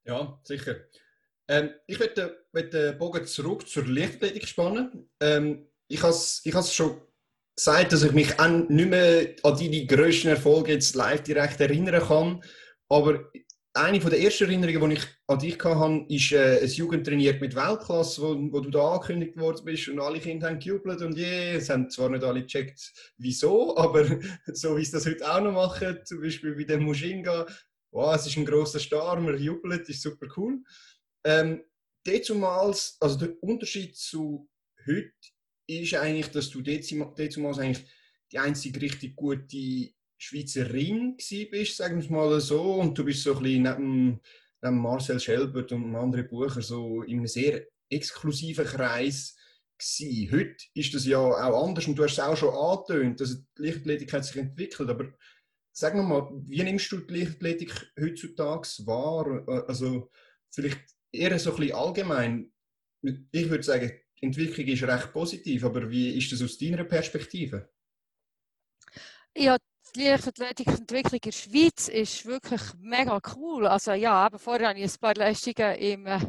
[0.08, 0.76] Ja, sicher.
[1.50, 5.10] Ähm, ich würde den Bogen zurück zur Lichtathletik spannen.
[5.20, 7.02] Ähm, ich habe es ich schon
[7.56, 12.02] gesagt, dass ich mich an, nicht mehr an deine grössten Erfolge jetzt live direkt erinnern
[12.02, 12.44] kann.
[12.90, 13.30] Aber
[13.74, 18.22] eine der ersten Erinnerungen, die ich an dich hatte, ist äh, ein Jugendtrainiert mit Weltklasse,
[18.22, 21.58] wo, wo du da angekündigt worden bist und alle Kinder haben gejubelt und je, yeah,
[21.58, 24.06] es haben zwar nicht alle gecheckt, wieso, aber
[24.48, 27.46] so wie sie das heute auch noch machen, zum Beispiel bei dem Mushinga,
[27.92, 30.60] wow, es ist ein großer Star, man jubelt, ist super cool.
[31.24, 31.64] Ähm,
[32.06, 34.50] dezumals, also der Unterschied zu
[34.86, 35.12] heute
[35.68, 37.86] ist eigentlich, dass du dezumals eigentlich
[38.32, 43.44] die einzige richtig gute Schweizerin bist, sagen wir mal so, und du bist so ein
[43.44, 44.22] bisschen neben,
[44.62, 49.36] neben Marcel Schelbert und anderen Bucher so in einem sehr exklusiven Kreis
[49.78, 50.32] gewesen.
[50.32, 53.62] Heute ist das ja auch anders und du hast es auch schon angetönt, dass die
[53.62, 55.14] Lichtathletik sich entwickelt, aber
[55.80, 59.48] Sag mal, wie nimmst du die Leichtathletik heutzutage wahr?
[59.68, 60.10] Also
[60.50, 60.80] vielleicht
[61.12, 62.52] eher so ein bisschen allgemein.
[63.04, 67.70] Ich würde sagen, die Entwicklung ist recht positiv, aber wie ist das aus deiner Perspektive?
[69.38, 69.58] Ja,
[69.96, 73.68] die Leichtathletik-Entwicklung in der Schweiz ist wirklich mega cool.
[73.68, 76.20] Also ja, aber vorher habe ich ein paar Leistungen im äh,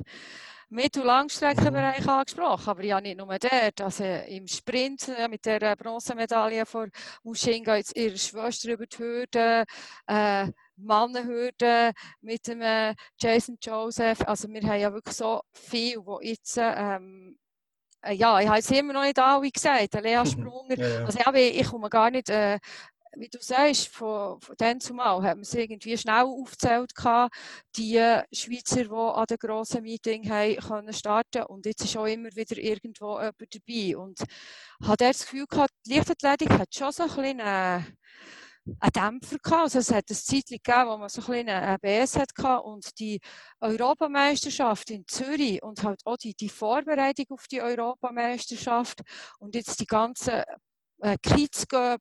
[0.70, 2.10] Mittel- und Langstreckenbereich mhm.
[2.10, 3.80] angesprochen, aber ja nicht nur dort.
[3.80, 6.90] Also im Sprint äh, mit der Bronzemedaille von
[7.22, 9.64] Mushinga, jetzt ihre Schwester über die Hürde,
[10.06, 10.46] äh,
[10.76, 14.20] Mannenhürde mit dem äh, Jason Joseph.
[14.26, 17.38] Also wir haben ja wirklich so viel, wo jetzt ähm,
[18.02, 20.78] äh, ja, ich habe es immer noch nicht alle gesagt, Lea Sprunger.
[20.78, 21.04] ja, ja.
[21.04, 22.58] Also, ich komme gar nicht äh,
[23.16, 26.92] wie du sagst, von, von dann zumal hat man es irgendwie schnell aufgezählt,
[27.76, 27.98] die
[28.32, 32.56] Schweizer, die an den grossen Meeting haben können starten und jetzt ist auch immer wieder
[32.56, 33.96] irgendwo jemand dabei.
[33.96, 34.20] Und
[34.80, 37.96] ich habe das Gefühl gehabt, die Leichtathletik hat schon so ein bisschen einen,
[38.80, 39.62] einen Dämpfer gehabt.
[39.62, 42.98] Also es hat ein Zeitchen gegeben, wo man so ein bisschen einen BS hatte und
[42.98, 43.20] die
[43.60, 49.00] Europameisterschaft in Zürich und halt auch die, die Vorbereitung auf die Europameisterschaft
[49.38, 50.42] und jetzt die ganzen
[51.00, 52.00] äh, Kidscup,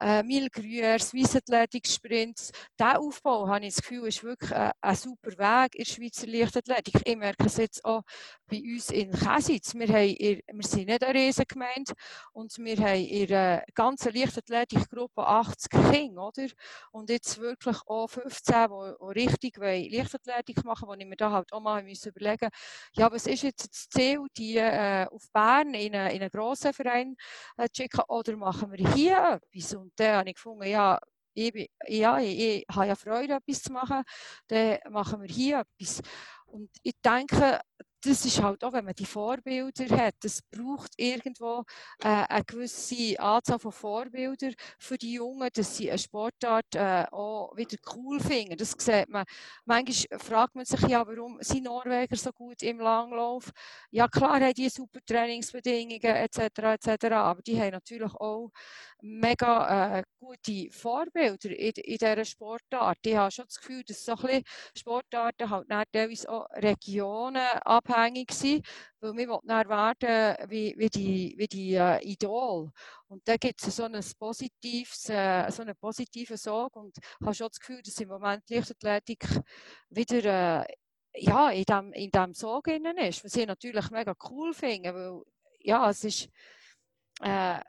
[0.00, 2.52] äh, Milgrüer, Swiss Athletics Sprints.
[2.78, 6.26] Dieser Aufbau, habe ich das Gefühl, ist wirklich ein, ein super Weg in der Schweizer
[6.26, 7.02] Leichtathletik.
[7.04, 8.02] Ich merke es jetzt auch
[8.46, 9.74] bei uns in Käsitz.
[9.74, 11.92] Wir, haben wir sind nicht eine Riesengemeinde
[12.32, 16.46] und wir haben in der ganzen Leichtathletikgruppe 80 Kinder, oder?
[16.92, 21.52] Und jetzt wirklich auch 15, die, richtig Leichtathletik machen wollen, wo ich mir da halt
[21.52, 22.50] auch mal müssen überlegen
[22.94, 26.72] ja, was ist jetzt das Ziel, die äh, auf Bern in, eine, in einen grossen
[26.72, 27.16] Verein
[27.56, 29.74] äh, zu schicken, oder machen wir hier etwas?
[29.74, 30.98] Und dann habe ich gefunden, ja,
[31.34, 34.02] ich, ja, ich, ich habe ja Freude, etwas zu machen,
[34.48, 36.02] dann machen wir hier etwas.
[36.46, 37.60] Und ich denke,
[38.02, 41.64] das ist halt auch, wenn man die Vorbilder hat, das braucht irgendwo
[42.02, 47.54] äh, eine gewisse Anzahl von Vorbildern für die Jungen, dass sie eine Sportart äh, auch
[47.56, 48.56] wieder cool finden.
[48.56, 49.24] Das sieht man.
[49.64, 53.50] Manchmal fragt man sich ja, warum sind Norweger so gut im Langlauf?
[53.90, 56.38] Ja klar haben die super Trainingsbedingungen etc.
[56.58, 57.04] etc.
[57.12, 58.50] Aber die haben natürlich auch
[59.02, 62.98] mega äh, gute Vorbilder in, in dieser Sportart.
[63.04, 64.42] Ich habe schon das Gefühl, dass so ein
[64.76, 67.46] Sportarten halt teilweise auch Regionen
[67.90, 68.66] abhängig sind,
[69.00, 72.70] weil wir dann werden wie, wie die, wie die äh, Idol.
[73.08, 77.34] Und da gibt es so, ein positives, äh, so einen positiven Sog und ich habe
[77.34, 79.24] schon das Gefühl, dass im Moment die Leichtathletik
[79.88, 80.74] wieder äh,
[81.14, 85.22] ja, in diesem in dem Sog ist, was ich natürlich mega cool finde, weil
[85.58, 86.28] ja, es ist
[87.22, 87.60] äh,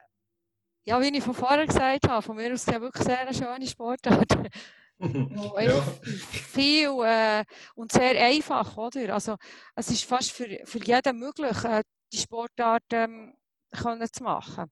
[0.84, 3.66] ja, wie ich von vorher gesagt habe, von mir aus ja wirklich sehr eine schöne
[3.66, 4.26] Sportart.
[5.60, 5.82] ja.
[6.02, 7.44] viel äh,
[7.74, 9.14] und sehr einfach, oder?
[9.14, 9.36] Also
[9.74, 11.82] es ist fast für, für jeden möglich, äh,
[12.12, 13.34] die Sportart ähm,
[13.72, 14.70] können zu machen.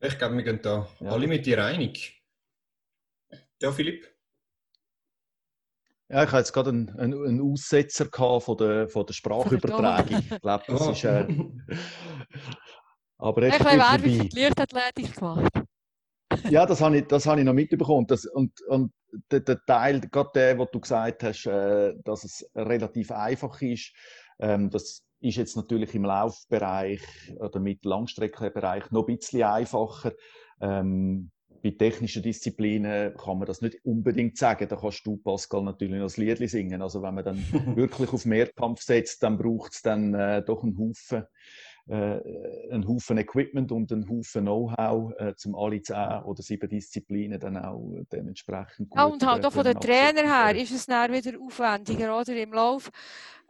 [0.00, 1.10] Ich glaube, wir gehen da ja.
[1.10, 2.22] alle mit dir einig.
[3.60, 4.06] Ja, Philipp?
[6.08, 8.08] Ja, ich hatte jetzt gerade einen, einen, einen Aussetzer
[8.40, 10.18] von der, von der Sprachübertragung.
[10.18, 10.90] Ich glaube, das oh.
[10.90, 11.04] ist.
[11.04, 11.28] Äh,
[13.18, 15.59] Aber ich habe Werbung für die Leichtathletik gemacht.
[16.50, 18.06] ja, das habe ich, das habe ich noch mitbekommen.
[18.06, 18.92] Das, und und
[19.30, 23.92] der, der Teil, gerade der, wo du gesagt hast, äh, dass es relativ einfach ist,
[24.38, 27.02] ähm, das ist jetzt natürlich im Laufbereich
[27.38, 30.12] oder mit Langstreckenbereich noch ein bisschen einfacher.
[30.60, 31.30] Ähm,
[31.62, 34.66] bei technischen Disziplinen kann man das nicht unbedingt sagen.
[34.66, 36.80] Da kannst du, Pascal, natürlich noch das Lied singen.
[36.80, 37.36] Also wenn man dann
[37.76, 41.24] wirklich auf Mehrkampf setzt, dann braucht es dann äh, doch einen Haufen
[41.88, 42.20] äh,
[42.70, 47.56] einen Haufen Equipment und einen Haufen Know-how, äh, um alle zehn oder sieben Disziplinen dann
[47.56, 51.38] auch dementsprechend gut Ja, und halt auch von den Trainer her ist es dann wieder
[51.40, 52.34] aufwendiger, oder?
[52.36, 52.90] Im Lauf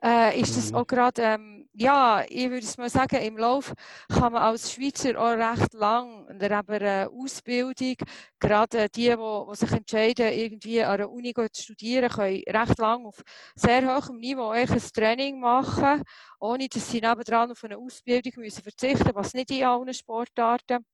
[0.02, 0.78] äh, ist das mhm.
[0.78, 3.72] auch gerade, ähm, ja, ich würde es mal sagen, im Lauf
[4.08, 7.96] kann man als Schweizer auch recht lang in der äh, Ausbildung,
[8.38, 13.22] gerade die, die, sich entscheiden, irgendwie an der Uni zu studieren, können recht lang auf
[13.54, 16.02] sehr hohem Niveau ein Training machen,
[16.38, 20.84] ohne dass sie nebendran auf eine Ausbildung müssen verzichten was nicht in allen Sportarten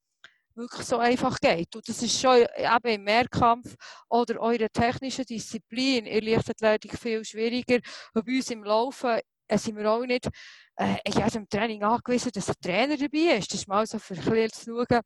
[0.56, 1.74] wirklich so einfach geht.
[1.76, 3.74] Und das ist schon eben im Mehrkampf
[4.08, 7.80] oder eurer technischen Disziplin in Leichtathletik viel schwieriger.
[8.14, 10.28] Und bei uns im Laufen äh, sind wir auch nicht
[10.76, 13.52] äh, in jedem Training angewiesen, dass ein Trainer dabei ist.
[13.52, 15.00] Das ist mal so für ein zu schauen,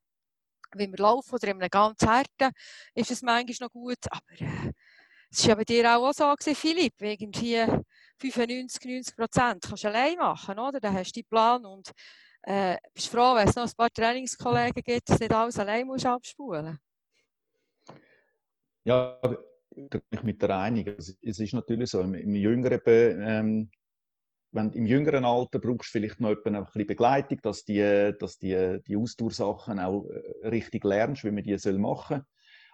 [0.76, 2.52] wie wir laufen oder in einem ganz harten
[2.94, 3.98] ist es manchmal noch gut.
[4.10, 4.72] Aber äh,
[5.30, 7.64] es war bei dir auch so, gewesen, Philipp, irgendwie
[8.18, 10.80] 95, 90 Prozent kannst du allein machen, oder?
[10.80, 11.90] Dann hast du deinen Plan und
[12.42, 16.06] äh, bist froh, wenn es noch ein paar Trainingskollegen gibt, dass nicht alles allein musst
[16.06, 16.78] abspulen
[18.84, 20.88] Ja, da bin ich mit der einig.
[21.22, 23.70] Es ist natürlich so, im, im jüngeren, ähm,
[24.52, 28.38] wenn, im jüngeren Alter brauchst du vielleicht noch ein bisschen Begleitung, dass du die, dass
[28.38, 32.24] die, die Ausdauersachen auch äh, richtig lernst, wie man die machen soll.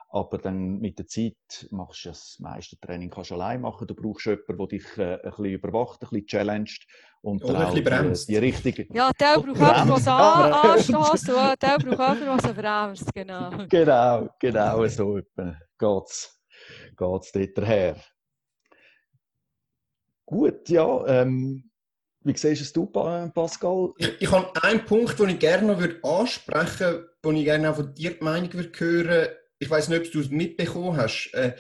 [0.09, 3.87] Aber dann mit der Zeit machst du das meiste Training kannst du allein machen.
[3.87, 6.87] Du brauchst jemanden, der dich äh, ein bisschen überwacht, ein bisschen challenged
[7.27, 8.29] und Oder ein bisschen bremst.
[8.29, 8.87] Die, die richtige...
[8.95, 13.51] Ja, der braucht es anstößt und der braucht der es bremst, genau.
[13.69, 15.27] Genau, genau so geht
[15.77, 17.97] es dort her.
[20.25, 21.71] Gut, ja, ähm,
[22.21, 23.93] wie siehst es du, Pascal?
[23.99, 27.77] Ich, ich habe einen Punkt, den ich gerne noch ansprechen würde, wo ich gerne auch
[27.77, 31.55] von dir die Meinung würde hören ich weiß nicht, ob du es mitbekommen hast, äh,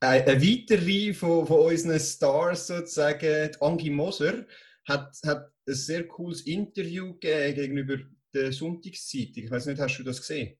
[0.00, 4.44] eine weitere von, von unseren Stars sozusagen, Angie Moser,
[4.86, 7.98] hat, hat ein sehr cooles Interview gegenüber
[8.32, 9.44] der Sonntagszeitung.
[9.44, 10.56] Ich weiß nicht, hast du das gesehen?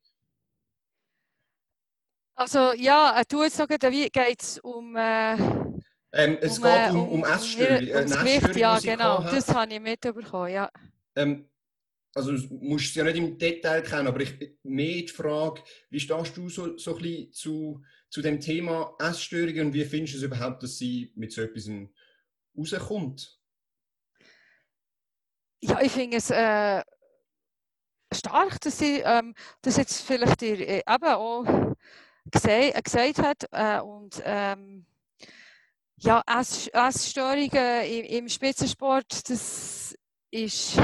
[2.35, 4.95] Also ja, du jetzt sagen, wie geht es um...
[4.97, 5.35] Äh,
[6.13, 7.91] ähm, es um, geht äh, um, um, um Essstörungen.
[7.91, 10.71] Um, um Gewicht, ja genau, das habe ich mitbekommen, ja.
[11.15, 11.49] Ähm,
[12.15, 16.01] also du musst es ja nicht im Detail kennen, aber ich mehr die Frage, wie
[16.01, 20.19] stehst du so, so ein bisschen zu, zu dem Thema Essstörungen und wie findest du
[20.19, 21.69] es überhaupt, dass sie mit so etwas
[22.57, 23.39] rauskommt?
[25.61, 26.83] Ja, ich finde es äh,
[28.13, 31.45] stark, dass sie ähm, das jetzt vielleicht ihr, äh, eben auch
[32.31, 34.87] gesehen, äh, gesagt hat äh, und ähm,
[35.99, 39.97] ja, Ess, Essstörungen im, im Spitzensport, das
[40.31, 40.77] ist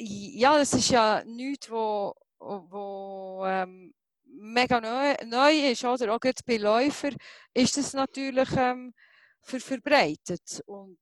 [0.00, 3.94] ja, das ist ja nichts, wo, wo ähm,
[4.24, 6.14] mega neu, neu ist, oder?
[6.14, 7.16] Auch bei Läufern
[7.54, 8.94] ist das natürlich ähm,
[9.42, 10.62] ver verbreitet.
[10.66, 10.98] Und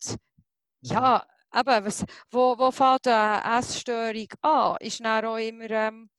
[0.81, 1.27] ja,
[1.57, 6.11] eben, was, wo, wo fängt eine Essstörung an, ist dann auch immer, ähm,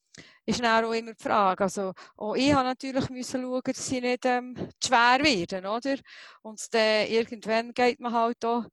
[0.46, 1.64] ist dann auch immer die Frage.
[1.64, 5.96] Also, auch ich habe natürlich müssen schauen, dass sie nicht ähm, schwer werden, oder?
[6.42, 8.66] Und dann irgendwann geht man halt auch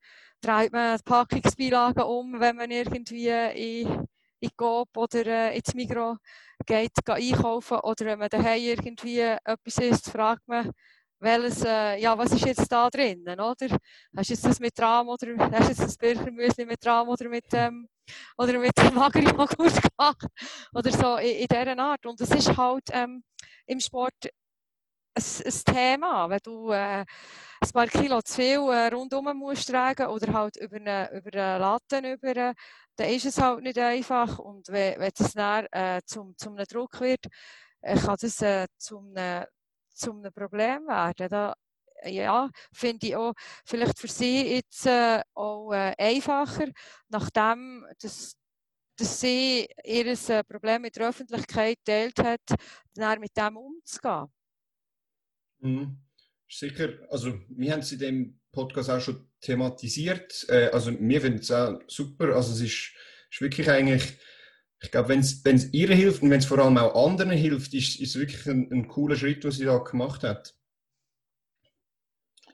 [0.45, 4.07] dreht man die Packungsbeilagen um, wenn man irgendwie in,
[4.41, 6.19] in Coop oder äh, ins Migros
[6.67, 10.71] geht, geht einkaufen oder wenn man daheim irgendwie etwas isst, fragt man,
[11.25, 13.69] welches, äh, ja, was ist jetzt da drinnen, oder?
[14.17, 17.47] Hast du jetzt das mit Rahm oder hast jetzt das Birchermüsli mit Rahm oder mit
[17.53, 17.89] ähm,
[18.37, 19.57] oder mit Magerjoghurt
[19.97, 20.27] gemacht?
[20.75, 22.07] Oder so in, in dieser Art.
[22.07, 23.25] Und es ist halt ähm,
[23.67, 24.15] im Sport
[25.15, 27.05] ein, ein Thema, wenn du äh,
[27.61, 31.59] ein paar Kilo zu viel äh, rundum musst tragen oder halt über eine, über eine
[31.59, 32.55] Latte über,
[32.97, 34.39] dann ist es halt nicht einfach.
[34.39, 37.27] Und wenn, wenn es dann äh, zum, zum Druck wird,
[37.81, 39.47] äh, kann das äh, zum, einem,
[39.95, 41.29] zum einem Problem werden.
[41.29, 41.55] Da,
[42.05, 43.35] ja, finde ich auch
[43.65, 46.69] vielleicht für sie jetzt äh, auch äh, einfacher,
[47.09, 48.37] nachdem das,
[48.97, 52.43] dass sie ihr äh, Problem mit der Öffentlichkeit teilt hat,
[52.95, 54.27] dann mit dem umzugehen.
[55.61, 55.99] Mhm.
[56.49, 60.47] Sicher, also wir haben es in dem Podcast auch schon thematisiert.
[60.49, 62.35] Äh, also wir finden es auch super.
[62.37, 62.93] Also es ist,
[63.31, 64.19] ist wirklich eigentlich,
[64.85, 68.01] ich glaube, wenn es ihr hilft und wenn es vor allem auch anderen hilft, ist
[68.01, 70.55] es wirklich ein, ein cooler Schritt, was sie da gemacht hat.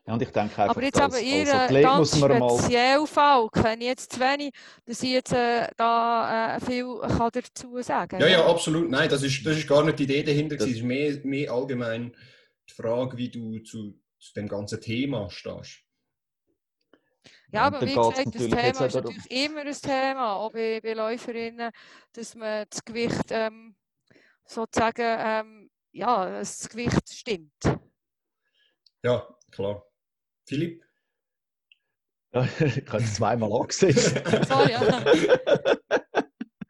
[0.07, 3.89] Ja, und ich denke einfach, aber jetzt als, aber ihr ganz speziell Fall, kenne ich
[3.89, 4.53] jetzt zu wenig,
[4.87, 8.21] dass ich jetzt äh, da äh, viel kann dazu sagen kann.
[8.21, 8.91] Ja, ja, absolut.
[8.91, 10.57] Nein, das ist, das ist gar nicht die Idee dahinter.
[10.57, 12.13] Es ist mehr, mehr allgemein
[12.69, 15.83] die Frage, wie du zu, zu dem ganzen Thema stehst.
[17.53, 21.73] Ja, aber wie gesagt, das Thema ist natürlich immer ein Thema, auch bei, bei Läuferinnen,
[22.13, 23.75] dass man das Gewicht ähm,
[24.45, 27.53] sozusagen, ähm, ja, das Gewicht stimmt.
[29.03, 29.85] Ja, klar.
[30.47, 30.85] Philipp?
[32.33, 34.23] Ja, ich habe es zweimal angesetzt.
[34.49, 34.77] Sorry.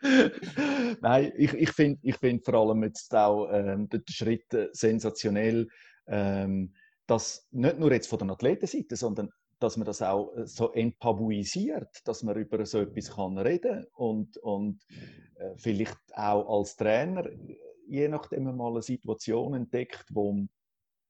[1.00, 5.68] Nein, ich, ich finde ich find vor allem jetzt auch ähm, den Schritt äh, sensationell,
[6.06, 6.74] ähm,
[7.06, 9.30] dass nicht nur jetzt von der Athletenseite, sondern
[9.61, 14.36] dass man das auch äh, so enttabuisiert, dass man über so etwas kann reden und,
[14.38, 14.82] und
[15.36, 17.28] äh, vielleicht auch als Trainer,
[17.86, 20.46] je nachdem man mal eine Situation entdeckt, wo,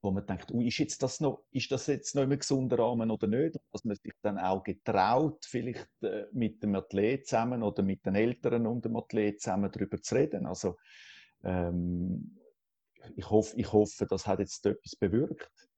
[0.03, 3.26] wo man denkt, ist, jetzt das noch, ist das jetzt noch im gesunden Rahmen oder
[3.26, 3.57] nicht?
[3.72, 8.14] Dass man sich dann auch getraut, vielleicht äh, mit dem Athlet zusammen oder mit den
[8.14, 10.46] Eltern und dem Athlet zusammen darüber zu reden.
[10.46, 10.76] Also
[11.44, 12.38] ähm,
[13.16, 15.68] ich hoffe, ich hoffe, das hat jetzt etwas bewirkt.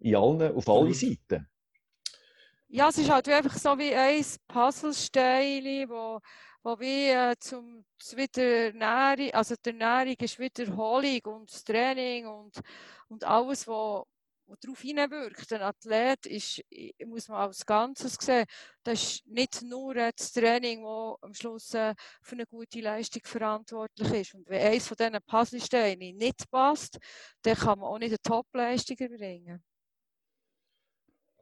[0.00, 1.48] In allen, auf alle Seiten.
[2.70, 6.20] Ja, es ist halt einfach so wie ein Puzzlestein, wo,
[6.62, 8.42] wo wie äh, zum wieder
[8.74, 12.60] Ernährung, also die Ernährung ist Wiederholung und das Training und,
[13.08, 14.04] und alles, was
[14.48, 15.52] was darauf hineinwirkt.
[15.52, 16.62] Ein Athlet ist,
[17.06, 18.46] muss man als Ganzes sehen,
[18.82, 24.12] das ist nicht nur das Training, das am Schluss äh, für eine gute Leistung verantwortlich
[24.12, 24.34] ist.
[24.34, 26.98] Und wenn eines von diesen Puzzlesteinen nicht passt,
[27.42, 29.62] dann kann man auch nicht eine Top-Leistung erbringen.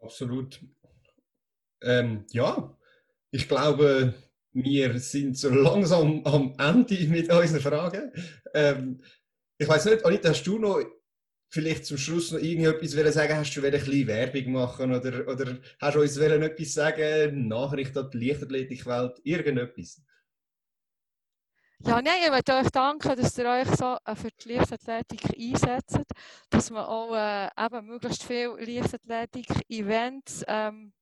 [0.00, 0.60] Absolut.
[1.86, 2.76] Ähm, ja,
[3.30, 4.14] ich glaube,
[4.52, 8.12] wir sind so langsam am Ende mit unseren Fragen.
[8.54, 9.00] Ähm,
[9.56, 10.82] ich weiß nicht, Anita, hast du noch
[11.48, 13.36] vielleicht zum Schluss noch irgendetwas sagen?
[13.36, 17.48] Hast du ein bisschen Werbung machen oder, oder hast du uns etwas sagen?
[17.48, 19.20] Nachricht an die Leichtathletikwelt?
[19.22, 20.02] Irgendetwas?
[21.80, 26.00] Ja, nein, ich möchte euch danken, dass ihr euch so äh, für die Leichtathletik einsetzt,
[26.48, 30.94] dass man auch äh, eben möglichst viele Leichtathletik-Events ähm,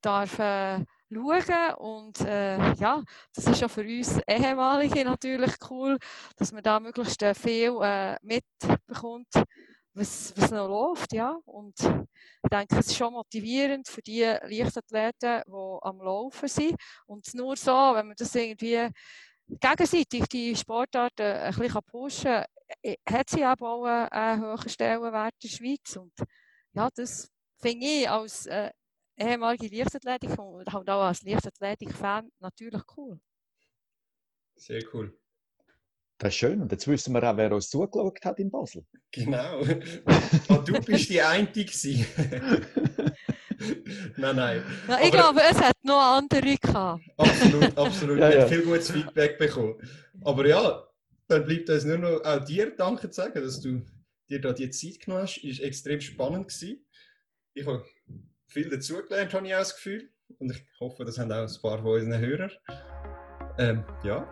[0.00, 3.02] darf äh, schauen und äh, ja,
[3.34, 5.98] das ist auch für uns Ehemalige natürlich cool,
[6.36, 9.28] dass man da möglichst äh, viel äh, mitbekommt
[9.98, 11.36] was, was noch läuft, ja.
[11.44, 16.76] Und ich denke, es ist schon motivierend für die Leichtathleten, die am Laufen sind.
[17.06, 18.88] Und nur so, wenn man das irgendwie
[19.48, 22.44] gegenseitig die Sportarten ein bisschen pushen
[22.82, 25.96] kann, hat sie auch einen hohen Stellenwert in der Schweiz.
[25.96, 26.12] Und
[26.74, 27.28] ja, das
[27.60, 28.70] finde ich als äh,
[29.18, 33.20] ehemalige Leichtathletik und auch als Leichtathletik-Fan natürlich cool.
[34.56, 35.16] Sehr cool.
[36.18, 36.60] Das ist schön.
[36.60, 38.84] Und jetzt wissen wir auch, wer uns zugeschaut hat in Basel.
[39.12, 39.60] Genau.
[39.60, 41.70] Und du bist die Einzige.
[44.16, 44.64] nein, nein.
[44.88, 47.04] Na, ich Aber, glaube, es hat noch andere gehabt.
[47.16, 48.18] Absolut, absolut.
[48.20, 48.46] ja, ja.
[48.48, 49.76] viel gutes Feedback bekommen.
[50.22, 50.88] Aber ja,
[51.28, 53.82] dann bleibt uns nur noch auch dir Danke zu sagen, dass du
[54.28, 55.38] dir da die Zeit genommen hast.
[55.44, 56.48] Es war extrem spannend.
[56.48, 56.84] Gewesen.
[57.54, 57.84] Ich habe
[58.48, 60.08] viel dazugelernt, habe ich auch das Gefühl.
[60.38, 62.50] Und ich hoffe, das haben auch ein paar von unseren Hörern.
[63.58, 64.26] Ähm, ja,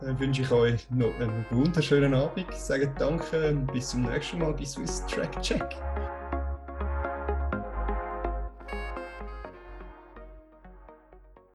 [0.00, 2.52] dann wünsche ich euch noch einen wunderschönen Abend.
[2.54, 5.64] Sage danke und bis zum nächsten Mal bei Swiss Track Check.